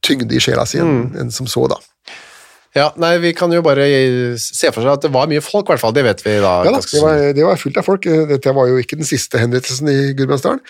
tyngde 0.02 0.32
i 0.34 0.40
sjela 0.42 0.66
si 0.66 0.78
enn 0.78 1.12
Mm. 1.12 1.20
en 1.20 1.30
som 1.30 1.46
så, 1.46 1.68
da. 1.68 1.76
ja, 2.74 2.90
nei, 2.96 3.18
vi 3.18 3.32
kan 3.32 3.50
jo 3.52 3.62
bare 3.62 4.36
se 4.36 4.70
for 4.72 4.82
seg 4.82 4.92
at 4.92 5.02
det 5.02 5.12
var 5.12 5.26
mye 5.30 5.40
folk, 5.40 5.68
i 5.68 5.72
hvert 5.72 5.80
fall. 5.80 5.92
Det 5.92 6.02
vet 6.04 6.22
vi 6.24 6.40
da. 6.40 6.64
Ja 6.64 6.72
da, 6.72 6.80
det 6.80 7.00
var, 7.02 7.32
det 7.32 7.44
var 7.44 7.56
fullt 7.56 7.76
av 7.78 7.84
folk. 7.84 8.02
Dette 8.02 8.52
var 8.54 8.66
jo 8.66 8.76
ikke 8.82 8.96
den 8.98 9.06
siste 9.06 9.38
henrettelsen 9.38 9.88
i 9.88 10.12
Gudbrandsdalen. 10.14 10.60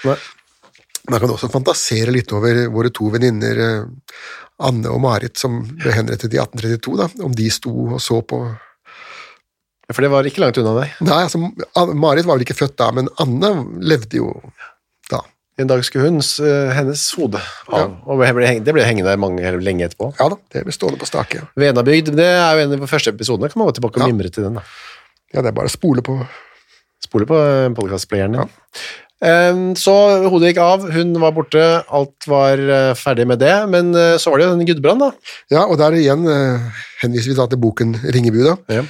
Man 1.11 1.21
kan 1.21 1.31
også 1.35 1.51
fantasere 1.53 2.13
litt 2.15 2.33
over 2.33 2.63
våre 2.73 2.91
to 2.95 3.11
venninner 3.13 3.59
eh, 3.61 3.83
Anne 4.65 4.89
og 4.89 5.03
Marit 5.05 5.37
som 5.41 5.59
ble 5.67 5.93
henrettet 5.93 6.33
i 6.33 6.39
1832, 6.41 6.95
da, 7.01 7.09
om 7.27 7.35
de 7.37 7.49
sto 7.53 7.73
og 7.97 8.01
så 8.01 8.21
på 8.25 8.39
For 9.93 10.01
det 10.05 10.11
var 10.13 10.25
ikke 10.25 10.41
langt 10.41 10.57
unna 10.63 10.73
deg. 10.79 10.95
Nei, 11.05 11.19
altså, 11.27 11.41
Marit 11.93 12.25
var 12.29 12.39
vel 12.39 12.47
ikke 12.47 12.57
født 12.57 12.79
da, 12.81 12.89
men 12.97 13.11
Anne 13.21 13.51
levde 13.85 14.23
jo 14.23 14.31
da. 15.13 15.21
En 15.61 15.69
dag 15.71 15.83
skulle 15.87 16.09
hun, 16.09 16.23
eh, 16.23 16.71
hennes 16.79 17.03
hode 17.19 17.43
av, 17.69 17.93
og 18.09 18.23
det 18.25 18.31
ble, 18.39 18.55
det 18.65 18.75
ble 18.75 18.87
hengende 18.89 19.13
mange, 19.21 19.53
lenge 19.61 19.91
etterpå. 19.91 20.09
Ja 20.19 20.31
da, 20.33 20.39
det 20.55 20.65
ble 20.67 20.73
stående 20.75 20.99
på 21.03 21.11
stake. 21.11 21.43
Ja. 21.43 21.51
Venabygd, 21.67 22.15
det 22.17 22.31
er 22.33 22.57
jo 22.57 22.65
en 22.65 22.73
av 22.79 22.87
de 22.87 22.91
første 22.91 23.13
episodene. 23.13 23.53
Kan 23.53 23.61
man 23.61 23.69
gå 23.69 23.77
tilbake 23.77 24.01
og 24.01 24.07
Ja. 24.07 24.11
mimre 24.15 24.33
til 24.33 24.49
den, 24.49 24.57
da. 24.59 24.65
ja, 25.35 25.43
det 25.45 25.53
er 25.53 25.59
bare 25.61 25.69
å 25.71 25.77
spole 25.77 26.03
på. 26.07 26.17
Spole 27.05 27.27
på 27.29 27.37
podkastplayeren 27.77 28.33
din. 28.39 28.49
Ehm, 28.49 29.04
Så 29.81 29.95
hodet 30.29 30.51
gikk 30.53 30.61
av, 30.61 30.85
hun 30.93 31.15
var 31.23 31.33
borte, 31.37 31.63
alt 31.89 32.27
var 32.29 32.61
eh, 32.61 32.91
ferdig 32.99 33.25
med 33.31 33.41
det. 33.41 33.55
Men 33.73 33.95
eh, 33.97 34.17
så 34.21 34.31
var 34.33 34.41
det 34.43 34.49
jo 34.49 34.55
den 34.59 34.69
Gudbrand, 34.69 35.01
da. 35.01 35.11
Ja, 35.55 35.63
og 35.65 35.79
der 35.81 35.97
igjen 35.97 36.27
eh, 36.29 36.67
henviser 37.01 37.33
vi 37.33 37.37
da 37.39 37.47
til 37.49 37.61
boken 37.63 37.97
Ringebu, 38.05 38.43
da, 38.45 38.57
Ja. 38.81 38.85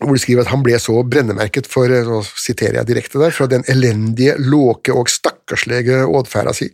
hvor 0.00 0.16
de 0.16 0.22
skriver 0.22 0.46
at 0.46 0.52
han 0.54 0.62
ble 0.64 0.78
så 0.80 0.94
brennemerket 1.04 1.68
for, 1.68 1.92
så 1.92 2.20
siterer 2.40 2.78
jeg 2.80 2.88
direkte 2.88 3.20
der, 3.20 3.34
fra 3.36 3.48
den 3.52 3.66
elendige, 3.68 4.38
låke 4.40 4.94
og 4.96 5.10
stakkarslige 5.12 6.06
ådferda 6.08 6.54
si, 6.56 6.70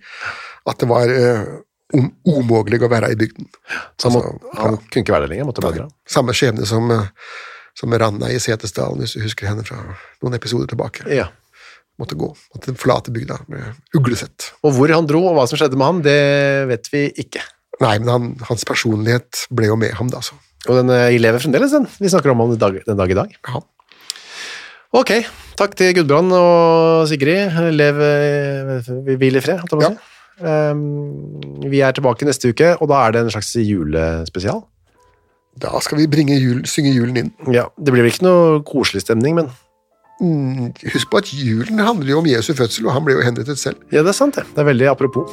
at 0.71 0.79
det 0.79 0.87
var 0.91 1.11
om, 1.97 2.07
umulig 2.27 2.79
å 2.83 2.91
være 2.93 3.11
i 3.11 3.19
bygden. 3.19 3.49
Så 3.99 4.11
han, 4.11 4.15
må, 4.15 4.23
Altså, 4.23 4.63
han 4.63 4.79
kunne 4.87 5.03
ikke 5.03 5.17
være 5.17 5.27
der 5.27 5.35
lenger, 5.35 5.49
måtte 5.51 5.65
bare 5.67 5.81
dra. 5.81 5.89
Samme 6.07 6.35
skjebne 6.39 6.67
som, 6.71 6.95
som 7.79 7.99
Ranna 7.99 8.31
i 8.31 8.39
Setesdalen, 8.43 9.03
hvis 9.03 9.17
du 9.19 9.25
husker 9.27 9.51
henne 9.51 9.67
fra 9.67 9.81
noen 10.23 10.39
episoder 10.39 10.71
tilbake. 10.71 11.07
Ja. 11.11 11.27
Måtte 11.97 12.19
gå, 12.19 12.29
måtte 12.53 12.75
forlate 12.77 13.13
bygda 13.15 13.39
med 13.49 13.97
uglesett. 13.97 14.51
Og 14.67 14.75
hvor 14.77 14.93
han 14.93 15.07
dro, 15.09 15.23
og 15.31 15.39
hva 15.39 15.47
som 15.49 15.57
skjedde 15.61 15.79
med 15.81 15.89
han, 15.89 16.03
det 16.05 16.19
vet 16.69 16.91
vi 16.93 17.07
ikke. 17.25 17.41
Nei, 17.81 17.95
men 18.03 18.11
han, 18.13 18.27
hans 18.49 18.67
personlighet 18.69 19.47
ble 19.57 19.71
jo 19.71 19.79
med 19.81 19.95
ham, 19.97 20.11
da, 20.13 20.21
så. 20.25 20.37
Og 20.67 20.81
den 20.81 20.93
eh, 20.93 21.17
lever 21.21 21.41
fremdeles, 21.41 21.73
den. 21.73 21.89
Vi 22.01 22.11
snakker 22.13 22.33
om 22.33 22.43
han 22.45 22.53
den 22.53 22.61
dag, 22.61 22.77
den 22.85 23.01
dag 23.01 23.13
i 23.13 23.17
dag. 23.17 23.33
Ja. 23.49 23.63
Ok, 24.97 25.13
takk 25.59 25.75
til 25.77 25.95
Gudbrand 25.97 26.33
og 26.37 27.09
Sigrid. 27.11 27.57
Lev 27.77 27.99
vi 29.09 29.17
hvil 29.21 29.41
i 29.41 29.45
fred, 29.45 29.61
holdt 29.63 29.75
jeg 29.75 29.81
på 29.81 29.89
å 29.89 29.91
si. 29.97 30.13
Ehm, 30.45 31.69
vi 31.71 31.81
er 31.81 31.95
tilbake 31.97 32.27
neste 32.29 32.53
uke, 32.53 32.75
og 32.81 32.91
da 32.93 33.03
er 33.05 33.15
det 33.15 33.25
en 33.25 33.33
slags 33.33 33.55
julespesial. 33.57 34.63
Da 35.57 35.73
skal 35.81 36.03
vi 36.03 36.09
bringe 36.13 36.37
jul, 36.37 36.65
synge 36.69 36.93
julen 36.93 37.17
inn. 37.17 37.31
Ja, 37.53 37.71
Det 37.81 37.93
blir 37.93 38.05
vel 38.05 38.13
ikke 38.13 38.27
noe 38.27 38.61
koselig 38.69 39.07
stemning, 39.07 39.39
men 39.39 39.49
Husk 40.21 41.11
på 41.13 41.21
at 41.21 41.29
julen 41.35 41.79
handler 41.83 42.15
jo 42.15 42.23
om 42.23 42.27
Jesu 42.31 42.55
fødsel, 42.57 42.87
og 42.89 42.97
han 42.97 43.05
ble 43.05 43.19
jo 43.19 43.27
henrettet 43.27 43.61
selv. 43.61 43.77
ja, 43.93 44.01
det 44.01 44.15
er 44.15 44.17
sant, 44.17 44.39
det. 44.39 44.47
Det 44.55 44.65
er 44.65 44.71
veldig 44.73 44.89
apropos. 44.95 45.29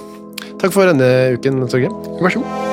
Takk 0.59 0.75
for 0.75 0.87
denne 0.91 1.37
uken, 1.37 1.63
Torgrim. 1.71 1.95
Vær 2.19 2.35
så 2.35 2.43
god. 2.43 2.72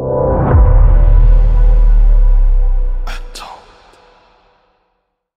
you 0.00 0.29